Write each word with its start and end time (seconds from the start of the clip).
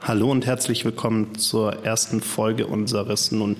Hallo 0.00 0.30
und 0.30 0.46
herzlich 0.46 0.84
willkommen 0.84 1.36
zur 1.36 1.84
ersten 1.84 2.20
Folge 2.20 2.66
unseres 2.66 3.32
nun 3.32 3.56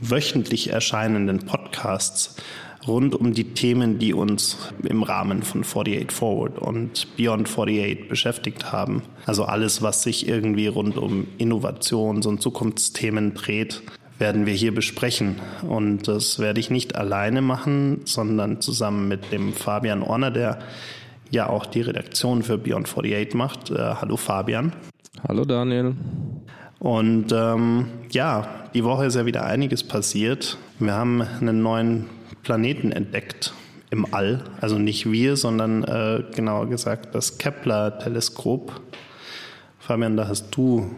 wöchentlich 0.00 0.70
erscheinenden 0.70 1.46
Podcasts 1.46 2.36
rund 2.86 3.14
um 3.14 3.32
die 3.32 3.54
Themen, 3.54 3.98
die 3.98 4.12
uns 4.12 4.58
im 4.82 5.02
Rahmen 5.02 5.42
von 5.42 5.62
48 5.62 6.12
Forward 6.12 6.58
und 6.58 7.16
Beyond 7.16 7.48
48 7.48 8.08
beschäftigt 8.08 8.72
haben. 8.72 9.02
Also 9.26 9.44
alles, 9.44 9.80
was 9.80 10.02
sich 10.02 10.28
irgendwie 10.28 10.66
rund 10.66 10.96
um 10.96 11.26
Innovations- 11.38 12.26
und 12.26 12.42
Zukunftsthemen 12.42 13.34
dreht, 13.34 13.82
werden 14.18 14.46
wir 14.46 14.52
hier 14.52 14.74
besprechen. 14.74 15.36
Und 15.66 16.08
das 16.08 16.38
werde 16.38 16.60
ich 16.60 16.70
nicht 16.70 16.96
alleine 16.96 17.40
machen, 17.40 18.02
sondern 18.04 18.60
zusammen 18.60 19.08
mit 19.08 19.32
dem 19.32 19.52
Fabian 19.52 20.02
Orner, 20.02 20.30
der 20.30 20.58
ja 21.30 21.48
auch 21.48 21.66
die 21.66 21.82
Redaktion 21.82 22.42
für 22.42 22.58
Beyond 22.58 22.88
48 22.88 23.34
macht. 23.34 23.70
Äh, 23.70 23.76
hallo 23.76 24.16
Fabian. 24.16 24.72
Hallo 25.26 25.44
Daniel. 25.44 25.94
Und 26.78 27.32
ähm, 27.32 27.86
ja, 28.10 28.48
die 28.74 28.84
Woche 28.84 29.06
ist 29.06 29.16
ja 29.16 29.26
wieder 29.26 29.44
einiges 29.44 29.82
passiert. 29.82 30.58
Wir 30.78 30.94
haben 30.94 31.22
einen 31.22 31.62
neuen 31.62 32.06
Planeten 32.42 32.92
entdeckt 32.92 33.52
im 33.90 34.06
All. 34.12 34.44
Also 34.60 34.78
nicht 34.78 35.10
wir, 35.10 35.36
sondern 35.36 35.84
äh, 35.84 36.22
genauer 36.34 36.68
gesagt 36.68 37.14
das 37.14 37.38
Kepler-Teleskop. 37.38 38.80
Fabian, 39.78 40.16
da 40.16 40.28
hast 40.28 40.50
du 40.54 40.90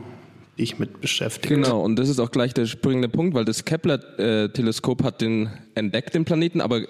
dich 0.60 0.78
mit 0.78 1.00
beschäftigt. 1.00 1.48
Genau, 1.48 1.80
und 1.80 1.96
das 1.96 2.09
ist 2.09 2.20
auch 2.20 2.30
gleich 2.30 2.55
der 2.55 2.66
springende 2.66 3.09
Punkt, 3.09 3.34
weil 3.34 3.45
das 3.45 3.64
Kepler-Teleskop 3.64 5.02
hat 5.02 5.20
den 5.20 5.50
entdeckt, 5.74 6.14
den 6.14 6.24
Planeten, 6.24 6.60
aber 6.60 6.83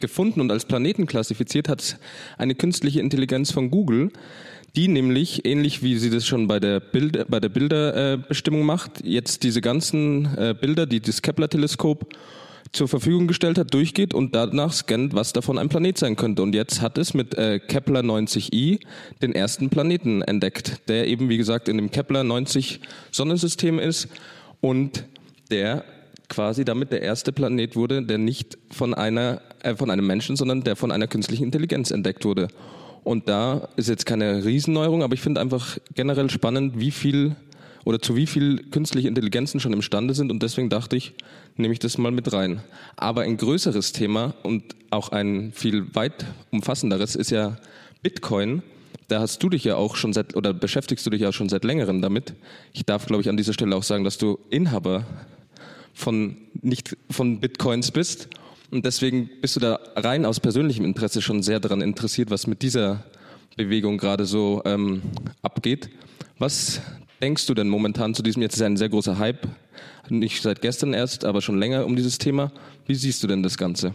gefunden 0.00 0.40
und 0.40 0.50
als 0.50 0.64
Planeten 0.64 1.06
klassifiziert 1.06 1.68
hat 1.68 1.98
eine 2.36 2.54
künstliche 2.54 3.00
Intelligenz 3.00 3.52
von 3.52 3.70
Google 3.70 4.10
die 4.76 4.88
nämlich, 4.88 5.44
ähnlich 5.44 5.82
wie 5.82 5.98
sie 5.98 6.10
das 6.10 6.26
schon 6.26 6.48
bei 6.48 6.58
der, 6.58 6.80
Bild, 6.80 7.26
bei 7.28 7.38
der 7.38 7.48
Bilderbestimmung 7.48 8.64
macht, 8.64 9.04
jetzt 9.04 9.44
diese 9.44 9.60
ganzen 9.60 10.26
äh, 10.36 10.54
Bilder, 10.60 10.86
die 10.86 11.00
das 11.00 11.22
Kepler-Teleskop 11.22 12.12
zur 12.74 12.88
Verfügung 12.88 13.26
gestellt 13.26 13.56
hat, 13.56 13.72
durchgeht 13.72 14.14
und 14.14 14.34
danach 14.34 14.72
scannt, 14.72 15.14
was 15.14 15.32
davon 15.32 15.58
ein 15.58 15.68
Planet 15.68 15.96
sein 15.96 16.16
könnte. 16.16 16.42
Und 16.42 16.54
jetzt 16.54 16.80
hat 16.80 16.98
es 16.98 17.14
mit 17.14 17.34
äh, 17.34 17.58
Kepler 17.60 18.00
90i 18.00 18.80
den 19.22 19.34
ersten 19.34 19.70
Planeten 19.70 20.22
entdeckt, 20.22 20.88
der 20.88 21.06
eben, 21.06 21.28
wie 21.28 21.36
gesagt, 21.36 21.68
in 21.68 21.76
dem 21.76 21.90
Kepler 21.90 22.24
90 22.24 22.80
Sonnensystem 23.10 23.78
ist 23.78 24.08
und 24.60 25.04
der 25.50 25.84
quasi 26.28 26.64
damit 26.64 26.90
der 26.90 27.02
erste 27.02 27.32
Planet 27.32 27.76
wurde, 27.76 28.02
der 28.02 28.18
nicht 28.18 28.58
von 28.70 28.94
einer, 28.94 29.40
äh, 29.62 29.74
von 29.76 29.90
einem 29.90 30.06
Menschen, 30.06 30.36
sondern 30.36 30.64
der 30.64 30.76
von 30.76 30.90
einer 30.90 31.06
künstlichen 31.06 31.44
Intelligenz 31.44 31.90
entdeckt 31.90 32.24
wurde. 32.24 32.48
Und 33.04 33.28
da 33.28 33.68
ist 33.76 33.88
jetzt 33.88 34.06
keine 34.06 34.44
Riesenneuerung, 34.44 35.02
aber 35.02 35.14
ich 35.14 35.20
finde 35.20 35.40
einfach 35.40 35.78
generell 35.94 36.30
spannend, 36.30 36.80
wie 36.80 36.90
viel 36.90 37.36
oder 37.84 38.00
zu 38.00 38.16
wie 38.16 38.26
viel 38.26 38.58
künstliche 38.70 39.08
Intelligenzen 39.08 39.60
schon 39.60 39.72
imstande 39.72 40.14
sind. 40.14 40.30
Und 40.30 40.42
deswegen 40.42 40.68
dachte 40.68 40.96
ich, 40.96 41.14
nehme 41.56 41.72
ich 41.72 41.78
das 41.78 41.98
mal 41.98 42.12
mit 42.12 42.32
rein. 42.32 42.60
Aber 42.96 43.22
ein 43.22 43.36
größeres 43.36 43.92
Thema 43.92 44.34
und 44.42 44.62
auch 44.90 45.10
ein 45.10 45.52
viel 45.52 45.94
weit 45.94 46.24
umfassenderes 46.50 47.14
ist 47.14 47.30
ja 47.30 47.56
Bitcoin. 48.02 48.62
Da 49.08 49.20
hast 49.20 49.42
du 49.42 49.50
dich 49.50 49.64
ja 49.64 49.76
auch 49.76 49.96
schon 49.96 50.12
seit, 50.12 50.34
oder 50.34 50.54
beschäftigst 50.54 51.04
du 51.04 51.10
dich 51.10 51.20
ja 51.20 51.32
schon 51.32 51.48
seit 51.48 51.64
längerem 51.64 52.00
damit. 52.00 52.34
Ich 52.72 52.84
darf, 52.84 53.06
glaube 53.06 53.20
ich, 53.20 53.28
an 53.28 53.36
dieser 53.36 53.52
Stelle 53.52 53.76
auch 53.76 53.82
sagen, 53.82 54.04
dass 54.04 54.18
du 54.18 54.38
Inhaber 54.50 55.04
von, 55.92 56.36
nicht 56.62 56.96
von 57.10 57.40
Bitcoins 57.40 57.90
bist 57.90 58.28
und 58.74 58.84
deswegen 58.84 59.30
bist 59.40 59.54
du 59.54 59.60
da 59.60 59.78
rein 59.94 60.24
aus 60.24 60.40
persönlichem 60.40 60.84
Interesse 60.84 61.22
schon 61.22 61.44
sehr 61.44 61.60
daran 61.60 61.80
interessiert, 61.80 62.30
was 62.30 62.48
mit 62.48 62.62
dieser 62.62 63.04
Bewegung 63.56 63.98
gerade 63.98 64.26
so 64.26 64.62
ähm, 64.64 65.02
abgeht. 65.42 65.90
Was 66.40 66.80
denkst 67.24 67.46
du 67.46 67.54
denn 67.54 67.70
momentan 67.70 68.12
zu 68.12 68.22
diesem, 68.22 68.42
jetzt 68.42 68.56
ist 68.56 68.60
ein 68.60 68.76
sehr 68.76 68.90
großer 68.90 69.18
Hype, 69.18 69.48
nicht 70.10 70.42
seit 70.42 70.60
gestern 70.60 70.92
erst, 70.92 71.24
aber 71.24 71.40
schon 71.40 71.58
länger 71.58 71.86
um 71.86 71.96
dieses 71.96 72.18
Thema. 72.18 72.52
Wie 72.86 72.94
siehst 72.94 73.22
du 73.22 73.26
denn 73.26 73.42
das 73.42 73.56
Ganze? 73.56 73.92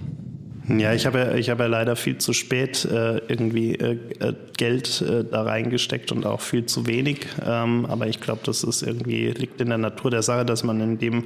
Ja, 0.67 0.93
ich 0.93 1.05
habe, 1.05 1.35
ich 1.37 1.51
habe 1.51 1.63
ja 1.63 1.69
leider 1.69 1.95
viel 1.95 2.17
zu 2.17 2.33
spät 2.33 2.85
äh, 2.85 3.17
irgendwie 3.27 3.75
äh, 3.75 3.99
äh, 4.19 4.33
Geld 4.57 5.01
äh, 5.01 5.23
da 5.23 5.43
reingesteckt 5.43 6.11
und 6.11 6.25
auch 6.25 6.41
viel 6.41 6.65
zu 6.65 6.87
wenig. 6.87 7.27
Ähm, 7.45 7.85
aber 7.85 8.07
ich 8.07 8.19
glaube, 8.19 8.41
das 8.43 8.63
ist 8.63 8.81
irgendwie, 8.81 9.27
liegt 9.27 9.61
in 9.61 9.69
der 9.69 9.77
Natur 9.77 10.09
der 10.09 10.23
Sache, 10.23 10.43
dass 10.43 10.63
man 10.63 10.81
in 10.81 10.97
dem 10.97 11.25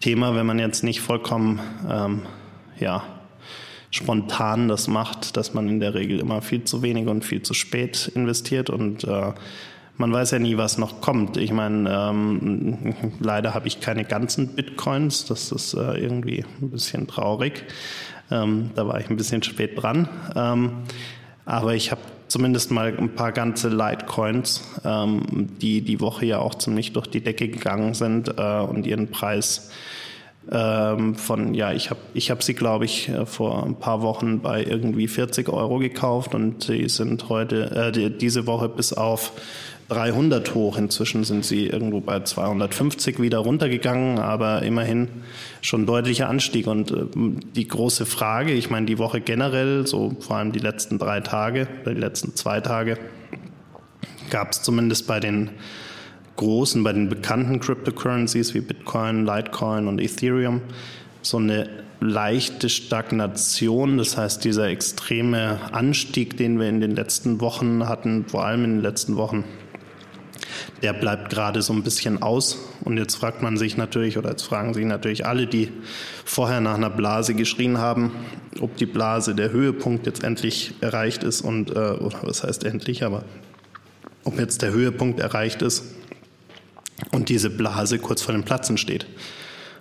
Thema, 0.00 0.36
wenn 0.36 0.46
man 0.46 0.60
jetzt 0.60 0.84
nicht 0.84 1.00
vollkommen 1.00 1.58
ähm, 1.90 2.22
ja, 2.78 3.02
spontan 3.90 4.68
das 4.68 4.86
macht, 4.86 5.36
dass 5.36 5.54
man 5.54 5.68
in 5.68 5.80
der 5.80 5.94
Regel 5.94 6.20
immer 6.20 6.40
viel 6.40 6.62
zu 6.62 6.82
wenig 6.82 7.08
und 7.08 7.24
viel 7.24 7.42
zu 7.42 7.52
spät 7.52 8.12
investiert 8.14 8.70
und 8.70 9.02
äh, 9.02 9.32
man 9.96 10.12
weiß 10.12 10.32
ja 10.32 10.38
nie, 10.38 10.56
was 10.56 10.78
noch 10.78 11.00
kommt. 11.00 11.36
Ich 11.36 11.52
meine, 11.52 11.90
ähm, 11.90 12.94
leider 13.20 13.54
habe 13.54 13.66
ich 13.66 13.80
keine 13.80 14.04
ganzen 14.04 14.48
Bitcoins. 14.48 15.24
Das 15.24 15.52
ist 15.52 15.74
äh, 15.74 15.98
irgendwie 15.98 16.44
ein 16.60 16.70
bisschen 16.70 17.06
traurig. 17.06 17.64
Ähm, 18.30 18.70
da 18.74 18.86
war 18.86 19.00
ich 19.00 19.08
ein 19.08 19.16
bisschen 19.16 19.42
spät 19.42 19.80
dran. 19.80 20.08
Ähm, 20.34 20.70
aber 21.44 21.74
ich 21.74 21.90
habe 21.92 22.00
zumindest 22.28 22.70
mal 22.70 22.96
ein 22.96 23.14
paar 23.14 23.32
ganze 23.32 23.68
Litecoins, 23.68 24.62
ähm, 24.84 25.48
die 25.60 25.80
die 25.82 26.00
Woche 26.00 26.26
ja 26.26 26.38
auch 26.38 26.56
ziemlich 26.56 26.92
durch 26.92 27.06
die 27.06 27.22
Decke 27.22 27.48
gegangen 27.48 27.94
sind 27.94 28.34
äh, 28.36 28.58
und 28.60 28.86
ihren 28.86 29.10
Preis 29.10 29.70
ähm, 30.50 31.16
von, 31.16 31.54
ja, 31.54 31.72
ich 31.72 31.90
habe 31.90 32.00
ich 32.14 32.30
hab 32.30 32.42
sie, 32.42 32.54
glaube 32.54 32.84
ich, 32.84 33.08
äh, 33.08 33.26
vor 33.26 33.64
ein 33.64 33.76
paar 33.76 34.02
Wochen 34.02 34.40
bei 34.40 34.62
irgendwie 34.62 35.08
40 35.08 35.48
Euro 35.48 35.78
gekauft 35.78 36.34
und 36.34 36.68
die 36.68 36.88
sind 36.88 37.28
heute, 37.28 37.70
äh, 37.74 37.92
die, 37.92 38.10
diese 38.10 38.46
Woche 38.46 38.68
bis 38.68 38.92
auf 38.92 39.32
300 39.88 40.54
hoch. 40.54 40.78
Inzwischen 40.78 41.24
sind 41.24 41.44
sie 41.44 41.66
irgendwo 41.66 42.00
bei 42.00 42.20
250 42.20 43.20
wieder 43.20 43.38
runtergegangen, 43.38 44.18
aber 44.18 44.62
immerhin 44.62 45.08
schon 45.60 45.86
deutlicher 45.86 46.28
Anstieg. 46.28 46.66
Und 46.66 46.90
äh, 46.90 47.04
die 47.54 47.68
große 47.68 48.06
Frage, 48.06 48.52
ich 48.52 48.70
meine, 48.70 48.86
die 48.86 48.98
Woche 48.98 49.20
generell, 49.20 49.86
so 49.86 50.16
vor 50.20 50.36
allem 50.36 50.52
die 50.52 50.58
letzten 50.58 50.98
drei 50.98 51.20
Tage, 51.20 51.68
die 51.86 51.90
letzten 51.90 52.34
zwei 52.34 52.60
Tage, 52.60 52.98
gab 54.30 54.52
es 54.52 54.62
zumindest 54.62 55.06
bei 55.06 55.20
den 55.20 55.50
großen, 56.36 56.82
bei 56.82 56.92
den 56.92 57.08
bekannten 57.08 57.60
Cryptocurrencies 57.60 58.54
wie 58.54 58.60
Bitcoin, 58.60 59.24
Litecoin 59.24 59.88
und 59.88 60.00
Ethereum 60.00 60.60
so 61.22 61.38
eine 61.38 61.68
leichte 62.00 62.68
Stagnation. 62.68 63.98
Das 63.98 64.16
heißt, 64.16 64.44
dieser 64.44 64.68
extreme 64.68 65.58
Anstieg, 65.72 66.36
den 66.36 66.58
wir 66.58 66.68
in 66.68 66.80
den 66.80 66.94
letzten 66.94 67.40
Wochen 67.40 67.88
hatten, 67.88 68.26
vor 68.26 68.44
allem 68.44 68.64
in 68.64 68.74
den 68.76 68.82
letzten 68.82 69.16
Wochen, 69.16 69.44
der 70.82 70.92
bleibt 70.92 71.30
gerade 71.30 71.62
so 71.62 71.72
ein 71.72 71.82
bisschen 71.82 72.22
aus. 72.22 72.58
Und 72.84 72.98
jetzt 72.98 73.16
fragt 73.16 73.42
man 73.42 73.56
sich 73.56 73.76
natürlich, 73.76 74.18
oder 74.18 74.30
jetzt 74.30 74.42
fragen 74.42 74.74
sich 74.74 74.84
natürlich 74.84 75.26
alle, 75.26 75.46
die 75.46 75.70
vorher 76.24 76.60
nach 76.60 76.74
einer 76.74 76.90
Blase 76.90 77.34
geschrien 77.34 77.78
haben, 77.78 78.12
ob 78.60 78.76
die 78.76 78.86
Blase 78.86 79.34
der 79.34 79.50
Höhepunkt 79.50 80.06
jetzt 80.06 80.24
endlich 80.24 80.74
erreicht 80.80 81.22
ist 81.22 81.40
und, 81.40 81.70
äh, 81.70 81.72
oder 81.72 82.18
was 82.22 82.42
heißt 82.42 82.64
endlich, 82.64 83.04
aber 83.04 83.24
ob 84.24 84.38
jetzt 84.38 84.62
der 84.62 84.72
Höhepunkt 84.72 85.20
erreicht 85.20 85.62
ist 85.62 85.84
und 87.12 87.28
diese 87.28 87.50
Blase 87.50 87.98
kurz 87.98 88.22
vor 88.22 88.32
dem 88.32 88.44
Platzen 88.44 88.78
steht. 88.78 89.06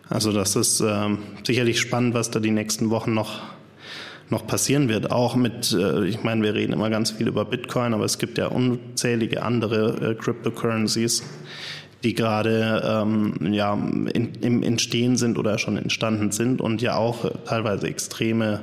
Also 0.09 0.31
das 0.31 0.55
ist 0.55 0.81
äh, 0.81 1.09
sicherlich 1.45 1.79
spannend, 1.79 2.13
was 2.13 2.29
da 2.29 2.39
die 2.39 2.51
nächsten 2.51 2.89
Wochen 2.89 3.13
noch, 3.13 3.41
noch 4.29 4.47
passieren 4.47 4.89
wird. 4.89 5.11
Auch 5.11 5.35
mit, 5.35 5.71
äh, 5.73 6.05
ich 6.05 6.23
meine, 6.23 6.43
wir 6.43 6.53
reden 6.53 6.73
immer 6.73 6.89
ganz 6.89 7.11
viel 7.11 7.27
über 7.27 7.45
Bitcoin, 7.45 7.93
aber 7.93 8.05
es 8.05 8.17
gibt 8.17 8.37
ja 8.37 8.47
unzählige 8.47 9.43
andere 9.43 10.11
äh, 10.11 10.15
Cryptocurrencies, 10.15 11.23
die 12.03 12.13
gerade 12.13 12.83
ähm, 12.85 13.53
ja, 13.53 13.73
in, 13.73 14.33
im 14.41 14.63
Entstehen 14.63 15.17
sind 15.17 15.37
oder 15.37 15.57
schon 15.57 15.77
entstanden 15.77 16.31
sind 16.31 16.61
und 16.61 16.81
ja 16.81 16.95
auch 16.95 17.31
teilweise 17.45 17.87
extreme 17.87 18.61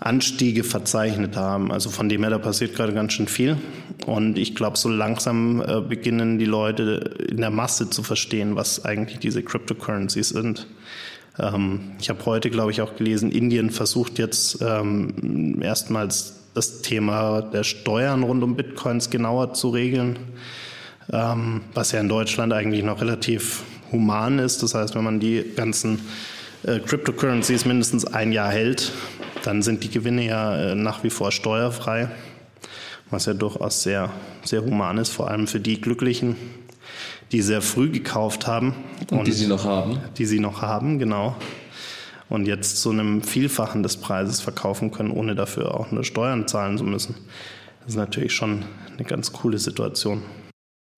Anstiege 0.00 0.64
verzeichnet 0.64 1.36
haben. 1.36 1.70
Also 1.70 1.90
von 1.90 2.08
dem 2.08 2.22
her, 2.22 2.30
da 2.30 2.38
passiert 2.38 2.74
gerade 2.74 2.94
ganz 2.94 3.12
schön 3.12 3.28
viel. 3.28 3.58
Und 4.06 4.38
ich 4.38 4.54
glaube, 4.54 4.78
so 4.78 4.88
langsam 4.88 5.60
äh, 5.60 5.80
beginnen 5.82 6.38
die 6.38 6.46
Leute 6.46 7.16
in 7.28 7.36
der 7.36 7.50
Masse 7.50 7.90
zu 7.90 8.02
verstehen, 8.02 8.56
was 8.56 8.84
eigentlich 8.84 9.18
diese 9.18 9.42
Cryptocurrencies 9.42 10.30
sind. 10.30 10.66
Ähm, 11.38 11.92
ich 12.00 12.10
habe 12.10 12.24
heute, 12.26 12.50
glaube 12.50 12.70
ich, 12.70 12.80
auch 12.80 12.96
gelesen, 12.96 13.30
Indien 13.30 13.70
versucht 13.70 14.18
jetzt 14.18 14.60
ähm, 14.62 15.60
erstmals 15.62 16.36
das 16.54 16.82
Thema 16.82 17.42
der 17.42 17.64
Steuern 17.64 18.22
rund 18.22 18.42
um 18.42 18.56
Bitcoins 18.56 19.10
genauer 19.10 19.54
zu 19.54 19.70
regeln, 19.70 20.18
ähm, 21.12 21.62
was 21.74 21.92
ja 21.92 22.00
in 22.00 22.08
Deutschland 22.08 22.52
eigentlich 22.52 22.82
noch 22.82 23.00
relativ 23.00 23.62
human 23.92 24.38
ist. 24.38 24.62
Das 24.62 24.74
heißt, 24.74 24.94
wenn 24.94 25.04
man 25.04 25.20
die 25.20 25.44
ganzen 25.54 26.00
äh, 26.64 26.80
Cryptocurrencies 26.80 27.64
mindestens 27.64 28.04
ein 28.04 28.32
Jahr 28.32 28.50
hält, 28.50 28.92
dann 29.44 29.62
sind 29.62 29.84
die 29.84 29.90
Gewinne 29.90 30.26
ja 30.26 30.56
äh, 30.56 30.74
nach 30.74 31.02
wie 31.04 31.10
vor 31.10 31.32
steuerfrei, 31.32 32.08
was 33.10 33.26
ja 33.26 33.34
durchaus 33.34 33.82
sehr, 33.82 34.10
sehr 34.44 34.62
human 34.62 34.98
ist, 34.98 35.10
vor 35.10 35.30
allem 35.30 35.46
für 35.46 35.60
die 35.60 35.80
Glücklichen, 35.80 36.36
die 37.32 37.42
sehr 37.42 37.62
früh 37.62 37.90
gekauft 37.90 38.46
haben. 38.46 38.74
Und, 39.10 39.18
und 39.18 39.26
die 39.26 39.32
sie 39.32 39.46
noch 39.46 39.64
haben. 39.64 39.98
Die 40.18 40.26
sie 40.26 40.40
noch 40.40 40.62
haben, 40.62 40.98
genau. 40.98 41.36
und 42.28 42.46
jetzt 42.46 42.80
zu 42.80 42.90
einem 42.90 43.22
Vielfachen 43.22 43.82
des 43.82 43.96
Preises 43.96 44.40
verkaufen 44.40 44.90
können, 44.90 45.10
ohne 45.10 45.34
dafür 45.34 45.74
auch 45.74 45.92
eine 45.92 46.04
Steuern 46.04 46.48
zahlen 46.48 46.78
zu 46.78 46.84
müssen. 46.84 47.16
Das 47.80 47.90
ist 47.90 47.96
natürlich 47.96 48.32
schon 48.32 48.64
eine 48.96 49.04
ganz 49.04 49.32
coole 49.32 49.58
Situation. 49.58 50.22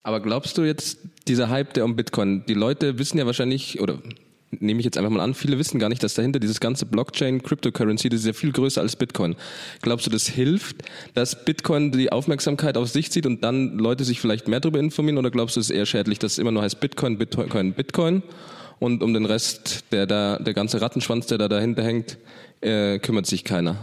Aber 0.03 0.21
glaubst 0.21 0.57
du 0.57 0.63
jetzt, 0.63 0.99
dieser 1.27 1.49
Hype, 1.49 1.73
der 1.73 1.85
um 1.85 1.95
Bitcoin, 1.95 2.43
die 2.47 2.53
Leute 2.53 2.99
wissen 2.99 3.17
ja 3.17 3.25
wahrscheinlich, 3.25 3.79
oder 3.79 3.99
nehme 4.59 4.79
ich 4.79 4.85
jetzt 4.85 4.97
einfach 4.97 5.11
mal 5.11 5.21
an, 5.21 5.33
viele 5.33 5.57
wissen 5.57 5.79
gar 5.79 5.89
nicht, 5.89 6.03
dass 6.03 6.13
dahinter 6.13 6.39
dieses 6.39 6.59
ganze 6.59 6.85
Blockchain, 6.85 7.41
Cryptocurrency, 7.41 8.09
das 8.09 8.21
ist 8.21 8.25
ja 8.25 8.33
viel 8.33 8.51
größer 8.51 8.81
als 8.81 8.95
Bitcoin. 8.95 9.35
Glaubst 9.81 10.05
du, 10.05 10.11
das 10.11 10.27
hilft, 10.27 10.83
dass 11.13 11.45
Bitcoin 11.45 11.91
die 11.91 12.11
Aufmerksamkeit 12.11 12.77
auf 12.77 12.89
sich 12.89 13.11
zieht 13.11 13.25
und 13.25 13.43
dann 13.43 13.77
Leute 13.77 14.03
sich 14.03 14.19
vielleicht 14.19 14.47
mehr 14.47 14.59
darüber 14.59 14.79
informieren 14.79 15.17
oder 15.17 15.31
glaubst 15.31 15.55
du, 15.55 15.59
es 15.59 15.69
ist 15.69 15.75
eher 15.75 15.85
schädlich, 15.85 16.19
dass 16.19 16.33
es 16.33 16.37
immer 16.37 16.51
nur 16.51 16.63
heißt 16.63 16.79
Bitcoin, 16.79 17.17
Bitcoin, 17.17 17.73
Bitcoin 17.73 18.23
und 18.79 19.03
um 19.03 19.13
den 19.13 19.25
Rest, 19.25 19.85
der 19.91 20.05
da, 20.05 20.37
der 20.39 20.53
ganze 20.53 20.81
Rattenschwanz, 20.81 21.27
der 21.27 21.37
da 21.37 21.47
dahinter 21.47 21.83
hängt, 21.83 22.17
äh, 22.61 22.99
kümmert 22.99 23.25
sich 23.25 23.43
keiner? 23.43 23.77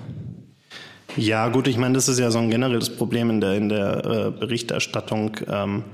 Ja, 1.17 1.49
gut, 1.49 1.67
ich 1.67 1.77
meine, 1.77 1.95
das 1.95 2.09
ist 2.09 2.19
ja 2.19 2.31
so 2.31 2.39
ein 2.39 2.51
generelles 2.51 2.91
Problem 2.91 3.31
in 3.31 3.41
der, 3.41 3.55
in 3.55 3.69
der 3.69 4.05
äh, 4.05 4.39
Berichterstattung. 4.39 5.37
Ähm, 5.49 5.85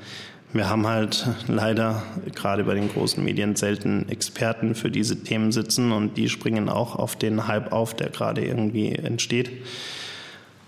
wir 0.57 0.69
haben 0.69 0.87
halt 0.87 1.27
leider 1.49 2.03
gerade 2.35 2.65
bei 2.65 2.75
den 2.75 2.89
großen 2.89 3.23
Medien 3.25 3.57
selten 3.57 4.09
Experten 4.09 4.75
für 4.75 4.91
diese 4.91 5.23
Themen 5.23 5.53
sitzen 5.53 5.93
und 5.93 6.17
die 6.17 6.29
springen 6.29 6.69
auch 6.69 6.97
auf 6.97 7.17
den 7.17 7.47
Hype 7.47 7.73
auf, 7.73 7.95
der 7.95 8.11
gerade 8.11 8.45
irgendwie 8.45 8.93
entsteht. 8.93 9.51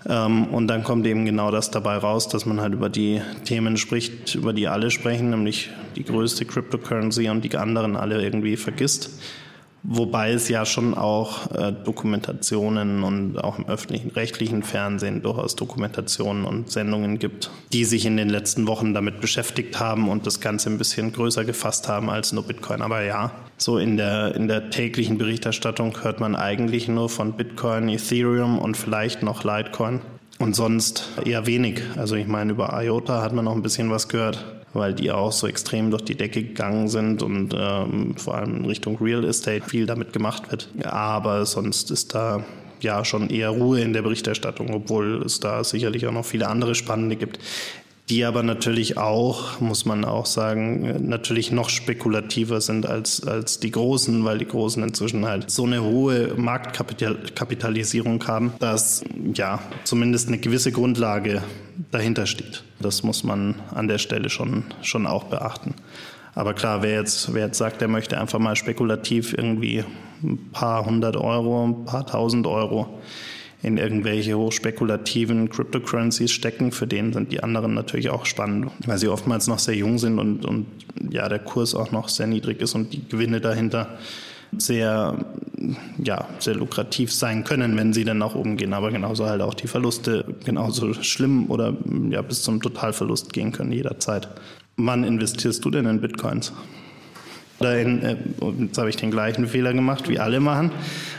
Ähm, 0.07 0.47
und 0.47 0.67
dann 0.67 0.83
kommt 0.83 1.05
eben 1.07 1.25
genau 1.25 1.51
das 1.51 1.71
dabei 1.71 1.97
raus, 1.97 2.27
dass 2.27 2.45
man 2.45 2.61
halt 2.61 2.73
über 2.73 2.89
die 2.89 3.21
Themen 3.43 3.77
spricht, 3.77 4.35
über 4.35 4.53
die 4.53 4.67
alle 4.67 4.91
sprechen, 4.91 5.31
nämlich 5.31 5.69
die 5.95 6.03
größte 6.03 6.45
Cryptocurrency 6.45 7.29
und 7.29 7.43
die 7.43 7.55
anderen 7.57 7.95
alle 7.95 8.21
irgendwie 8.21 8.55
vergisst. 8.55 9.11
Wobei 9.83 10.31
es 10.31 10.49
ja 10.49 10.65
schon 10.65 10.93
auch 10.93 11.51
äh, 11.51 11.71
Dokumentationen 11.71 13.03
und 13.03 13.37
auch 13.37 13.59
im 13.59 13.67
öffentlichen 13.67 14.11
rechtlichen 14.11 14.61
Fernsehen 14.61 15.21
durchaus 15.21 15.55
Dokumentationen 15.55 16.45
und 16.45 16.69
Sendungen 16.69 17.17
gibt, 17.17 17.49
die 17.71 17.85
sich 17.85 18.05
in 18.05 18.17
den 18.17 18.29
letzten 18.29 18.67
Wochen 18.67 18.93
damit 18.93 19.21
beschäftigt 19.21 19.79
haben 19.79 20.09
und 20.09 20.27
das 20.27 20.41
Ganze 20.41 20.69
ein 20.69 20.77
bisschen 20.77 21.13
größer 21.13 21.45
gefasst 21.45 21.87
haben 21.87 22.09
als 22.09 22.33
nur 22.33 22.43
Bitcoin. 22.43 22.81
Aber 22.81 23.03
ja, 23.03 23.31
so 23.57 23.77
in 23.77 23.95
der, 23.95 24.35
in 24.35 24.49
der 24.49 24.69
täglichen 24.69 25.17
Berichterstattung 25.17 26.03
hört 26.03 26.19
man 26.19 26.35
eigentlich 26.35 26.89
nur 26.89 27.09
von 27.09 27.33
Bitcoin, 27.33 27.87
Ethereum 27.87 28.59
und 28.59 28.75
vielleicht 28.75 29.23
noch 29.23 29.43
Litecoin. 29.43 30.01
Und 30.39 30.55
sonst 30.55 31.09
eher 31.25 31.45
wenig. 31.47 31.81
Also 31.97 32.15
ich 32.15 32.27
meine, 32.27 32.53
über 32.53 32.81
IOTA 32.81 33.21
hat 33.21 33.33
man 33.33 33.43
noch 33.43 33.55
ein 33.55 33.61
bisschen 33.61 33.91
was 33.91 34.07
gehört 34.07 34.58
weil 34.73 34.93
die 34.93 35.11
auch 35.11 35.31
so 35.31 35.47
extrem 35.47 35.91
durch 35.91 36.03
die 36.03 36.15
Decke 36.15 36.43
gegangen 36.43 36.87
sind 36.87 37.23
und 37.23 37.55
ähm, 37.57 38.15
vor 38.17 38.35
allem 38.35 38.57
in 38.57 38.65
Richtung 38.65 38.97
Real 38.99 39.23
Estate 39.23 39.67
viel 39.67 39.85
damit 39.85 40.13
gemacht 40.13 40.51
wird. 40.51 40.69
Aber 40.83 41.45
sonst 41.45 41.91
ist 41.91 42.13
da 42.15 42.43
ja 42.81 43.03
schon 43.03 43.29
eher 43.29 43.49
Ruhe 43.49 43.81
in 43.81 43.93
der 43.93 44.01
Berichterstattung, 44.01 44.73
obwohl 44.73 45.23
es 45.25 45.39
da 45.39 45.63
sicherlich 45.63 46.07
auch 46.07 46.11
noch 46.11 46.25
viele 46.25 46.47
andere 46.47 46.75
spannende 46.75 47.15
gibt 47.15 47.39
die 48.09 48.25
aber 48.25 48.41
natürlich 48.41 48.97
auch, 48.97 49.59
muss 49.59 49.85
man 49.85 50.03
auch 50.03 50.25
sagen, 50.25 51.07
natürlich 51.07 51.51
noch 51.51 51.69
spekulativer 51.69 52.59
sind 52.59 52.87
als, 52.87 53.25
als 53.25 53.59
die 53.59 53.69
Großen, 53.69 54.25
weil 54.25 54.39
die 54.39 54.47
Großen 54.47 54.81
inzwischen 54.81 55.25
halt 55.27 55.51
so 55.51 55.65
eine 55.65 55.83
hohe 55.83 56.33
Marktkapitalisierung 56.35 58.25
haben, 58.25 58.53
dass 58.59 59.03
ja 59.33 59.59
zumindest 59.83 60.27
eine 60.27 60.39
gewisse 60.39 60.71
Grundlage 60.71 61.43
dahinter 61.91 62.25
steht. 62.25 62.63
Das 62.79 63.03
muss 63.03 63.23
man 63.23 63.55
an 63.75 63.87
der 63.87 63.99
Stelle 63.99 64.29
schon, 64.29 64.63
schon 64.81 65.05
auch 65.05 65.25
beachten. 65.25 65.75
Aber 66.33 66.53
klar, 66.53 66.81
wer 66.81 66.93
jetzt, 66.93 67.33
wer 67.33 67.47
jetzt 67.47 67.57
sagt, 67.57 67.81
er 67.81 67.87
möchte 67.87 68.19
einfach 68.19 68.39
mal 68.39 68.55
spekulativ 68.55 69.33
irgendwie 69.37 69.83
ein 70.23 70.49
paar 70.51 70.85
hundert 70.85 71.15
Euro, 71.15 71.67
ein 71.67 71.85
paar 71.85 72.07
tausend 72.07 72.47
Euro 72.47 72.99
in 73.61 73.77
irgendwelche 73.77 74.37
hochspekulativen 74.37 75.49
Cryptocurrencies 75.49 76.31
stecken. 76.31 76.71
Für 76.71 76.87
den 76.87 77.11
sind 77.11 77.31
die 77.31 77.43
anderen 77.43 77.73
natürlich 77.73 78.09
auch 78.09 78.25
spannend, 78.25 78.71
weil 78.85 78.97
sie 78.97 79.09
oftmals 79.09 79.47
noch 79.47 79.59
sehr 79.59 79.75
jung 79.75 79.97
sind 79.97 80.17
und, 80.17 80.45
und 80.45 80.65
ja, 81.09 81.27
der 81.27 81.39
Kurs 81.39 81.75
auch 81.75 81.91
noch 81.91 82.09
sehr 82.09 82.27
niedrig 82.27 82.61
ist 82.61 82.75
und 82.75 82.93
die 82.93 83.07
Gewinne 83.07 83.41
dahinter 83.41 83.97
sehr, 84.57 85.25
ja, 86.03 86.27
sehr 86.39 86.55
lukrativ 86.55 87.13
sein 87.13 87.43
können, 87.43 87.77
wenn 87.77 87.93
sie 87.93 88.03
dann 88.03 88.17
nach 88.17 88.33
oben 88.33 88.57
gehen. 88.57 88.73
Aber 88.73 88.91
genauso 88.91 89.25
halt 89.25 89.41
auch 89.41 89.53
die 89.53 89.67
Verluste 89.67 90.25
genauso 90.45 90.93
schlimm 90.93 91.49
oder 91.49 91.75
ja, 92.09 92.21
bis 92.21 92.41
zum 92.41 92.61
Totalverlust 92.61 93.33
gehen 93.33 93.51
können 93.51 93.71
jederzeit. 93.71 94.29
Wann 94.77 95.03
investierst 95.03 95.63
du 95.65 95.69
denn 95.69 95.85
in 95.85 96.01
Bitcoins? 96.01 96.53
In, 97.61 98.01
äh, 98.03 98.15
jetzt 98.59 98.77
habe 98.77 98.89
ich 98.89 98.95
den 98.95 99.11
gleichen 99.11 99.47
Fehler 99.47 99.73
gemacht, 99.73 100.07
wie 100.09 100.19
alle 100.19 100.39
machen. 100.39 100.71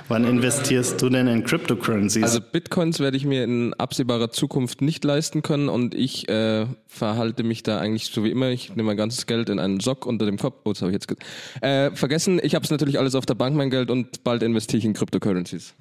Wann 0.09 0.25
investierst 0.25 1.01
du 1.01 1.09
denn 1.09 1.29
in 1.29 1.45
Cryptocurrencies? 1.45 2.23
Also 2.23 2.41
Bitcoins 2.41 2.99
werde 2.99 3.17
ich 3.17 3.25
mir 3.25 3.45
in 3.45 3.75
absehbarer 3.75 4.31
Zukunft 4.31 4.83
nicht 4.83 5.05
leisten 5.05 5.43
können 5.43 5.69
und 5.69 5.95
ich 5.95 6.29
äh, 6.29 6.67
verhalte 6.87 7.45
mich 7.45 7.63
da 7.63 7.79
eigentlich 7.79 8.07
so 8.07 8.25
wie 8.25 8.31
immer. 8.31 8.49
Ich 8.49 8.71
nehme 8.71 8.85
mein 8.89 8.97
ganzes 8.97 9.27
Geld 9.27 9.49
in 9.51 9.59
einen 9.59 9.81
Sock 9.81 10.07
unter 10.07 10.27
dem 10.27 10.39
Kopf. 10.39 10.63
Oh, 10.65 10.73
das 10.73 10.83
habe 10.83 10.91
ich 10.91 10.95
jetzt 10.95 11.15
äh, 11.63 11.91
vergessen. 11.93 12.41
Ich 12.43 12.55
habe 12.55 12.65
es 12.65 12.71
natürlich 12.71 12.99
alles 12.99 13.15
auf 13.15 13.27
der 13.27 13.35
Bank, 13.35 13.55
mein 13.55 13.71
Geld, 13.71 13.91
und 13.91 14.25
bald 14.25 14.43
investiere 14.43 14.79
ich 14.79 14.85
in 14.85 14.95
Cryptocurrencies. 14.95 15.75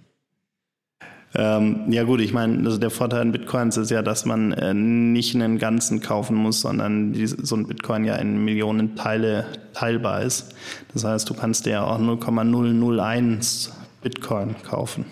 Ähm, 1.36 1.92
ja 1.92 2.04
gut, 2.04 2.22
ich 2.22 2.34
meine, 2.34 2.66
also 2.66 2.78
der 2.78 2.90
Vorteil 2.90 3.22
in 3.22 3.32
Bitcoins 3.32 3.78
ist 3.78 3.92
ja, 3.92 4.02
dass 4.02 4.26
man 4.26 4.52
äh, 4.52 4.74
nicht 4.74 5.36
einen 5.36 5.60
ganzen 5.60 6.02
kaufen 6.02 6.36
muss, 6.36 6.62
sondern 6.62 7.14
die, 7.14 7.28
so 7.28 7.56
ein 7.56 7.68
Bitcoin 7.68 8.04
ja 8.04 8.16
in 8.16 8.44
Millionen 8.44 8.96
Teile 8.96 9.46
teilbar 9.74 10.24
ist. 10.24 10.56
Das 10.94 11.04
heißt, 11.04 11.30
du 11.30 11.36
kannst 11.36 11.68
dir 11.68 11.72
ja 11.72 11.84
auch 11.86 12.00
0,001 12.00 13.72
Bitcoin 14.02 14.56
kaufen. 14.64 15.06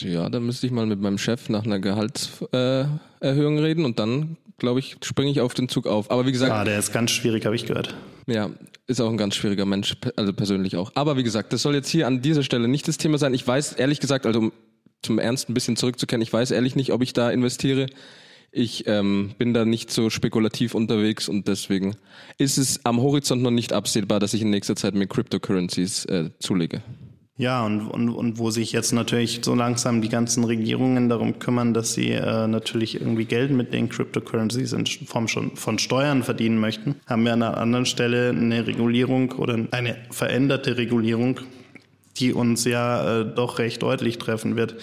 Ja, 0.00 0.28
da 0.28 0.40
müsste 0.40 0.66
ich 0.66 0.72
mal 0.72 0.86
mit 0.86 1.00
meinem 1.00 1.18
Chef 1.18 1.48
nach 1.48 1.64
einer 1.64 1.80
Gehaltserhöhung 1.80 2.98
äh, 3.58 3.60
reden 3.60 3.84
und 3.84 3.98
dann, 3.98 4.36
glaube 4.58 4.80
ich, 4.80 4.96
springe 5.02 5.30
ich 5.30 5.40
auf 5.40 5.54
den 5.54 5.68
Zug 5.68 5.86
auf. 5.86 6.10
Aber 6.10 6.26
wie 6.26 6.32
gesagt. 6.32 6.50
Ja, 6.50 6.64
der 6.64 6.78
ist 6.78 6.92
ganz 6.92 7.10
schwierig, 7.10 7.44
habe 7.44 7.56
ich 7.56 7.66
gehört. 7.66 7.94
Ja, 8.26 8.50
ist 8.86 9.00
auch 9.00 9.08
ein 9.08 9.16
ganz 9.16 9.36
schwieriger 9.36 9.64
Mensch, 9.64 9.96
also 10.16 10.32
persönlich 10.32 10.76
auch. 10.76 10.92
Aber 10.94 11.16
wie 11.16 11.22
gesagt, 11.22 11.52
das 11.52 11.62
soll 11.62 11.74
jetzt 11.74 11.88
hier 11.88 12.06
an 12.06 12.22
dieser 12.22 12.42
Stelle 12.42 12.68
nicht 12.68 12.88
das 12.88 12.98
Thema 12.98 13.18
sein. 13.18 13.34
Ich 13.34 13.46
weiß 13.46 13.74
ehrlich 13.74 14.00
gesagt, 14.00 14.26
also 14.26 14.52
zum 15.02 15.18
Ernst 15.18 15.48
ein 15.48 15.54
bisschen 15.54 15.76
zurückzukehren. 15.76 16.22
Ich 16.22 16.32
weiß 16.32 16.50
ehrlich 16.50 16.76
nicht, 16.76 16.92
ob 16.92 17.02
ich 17.02 17.12
da 17.12 17.30
investiere. 17.30 17.86
Ich 18.52 18.86
ähm, 18.86 19.34
bin 19.38 19.52
da 19.52 19.64
nicht 19.64 19.90
so 19.90 20.08
spekulativ 20.08 20.74
unterwegs 20.74 21.28
und 21.28 21.46
deswegen 21.46 21.96
ist 22.38 22.56
es 22.56 22.84
am 22.84 23.00
Horizont 23.00 23.42
noch 23.42 23.50
nicht 23.50 23.72
absehbar, 23.72 24.18
dass 24.18 24.34
ich 24.34 24.42
in 24.42 24.50
nächster 24.50 24.76
Zeit 24.76 24.94
mir 24.94 25.06
Cryptocurrencies 25.06 26.06
äh, 26.06 26.30
zulege. 26.38 26.82
Ja, 27.38 27.66
und, 27.66 27.88
und, 27.88 28.08
und 28.08 28.38
wo 28.38 28.50
sich 28.50 28.72
jetzt 28.72 28.92
natürlich 28.92 29.40
so 29.42 29.54
langsam 29.54 30.00
die 30.00 30.08
ganzen 30.08 30.44
Regierungen 30.44 31.10
darum 31.10 31.38
kümmern, 31.38 31.74
dass 31.74 31.92
sie 31.92 32.12
äh, 32.12 32.46
natürlich 32.46 32.98
irgendwie 32.98 33.26
Geld 33.26 33.50
mit 33.50 33.74
den 33.74 33.90
Cryptocurrencies 33.90 34.72
in 34.72 34.86
Form 34.86 35.28
schon 35.28 35.54
von 35.54 35.78
Steuern 35.78 36.22
verdienen 36.22 36.58
möchten, 36.58 36.96
haben 37.06 37.24
wir 37.24 37.34
an 37.34 37.42
einer 37.42 37.58
anderen 37.58 37.84
Stelle 37.84 38.30
eine 38.30 38.66
Regulierung 38.66 39.32
oder 39.32 39.58
eine 39.70 39.96
veränderte 40.10 40.78
Regulierung 40.78 41.40
die 42.18 42.32
uns 42.32 42.64
ja 42.64 43.20
äh, 43.20 43.24
doch 43.24 43.58
recht 43.58 43.82
deutlich 43.82 44.18
treffen 44.18 44.56
wird 44.56 44.76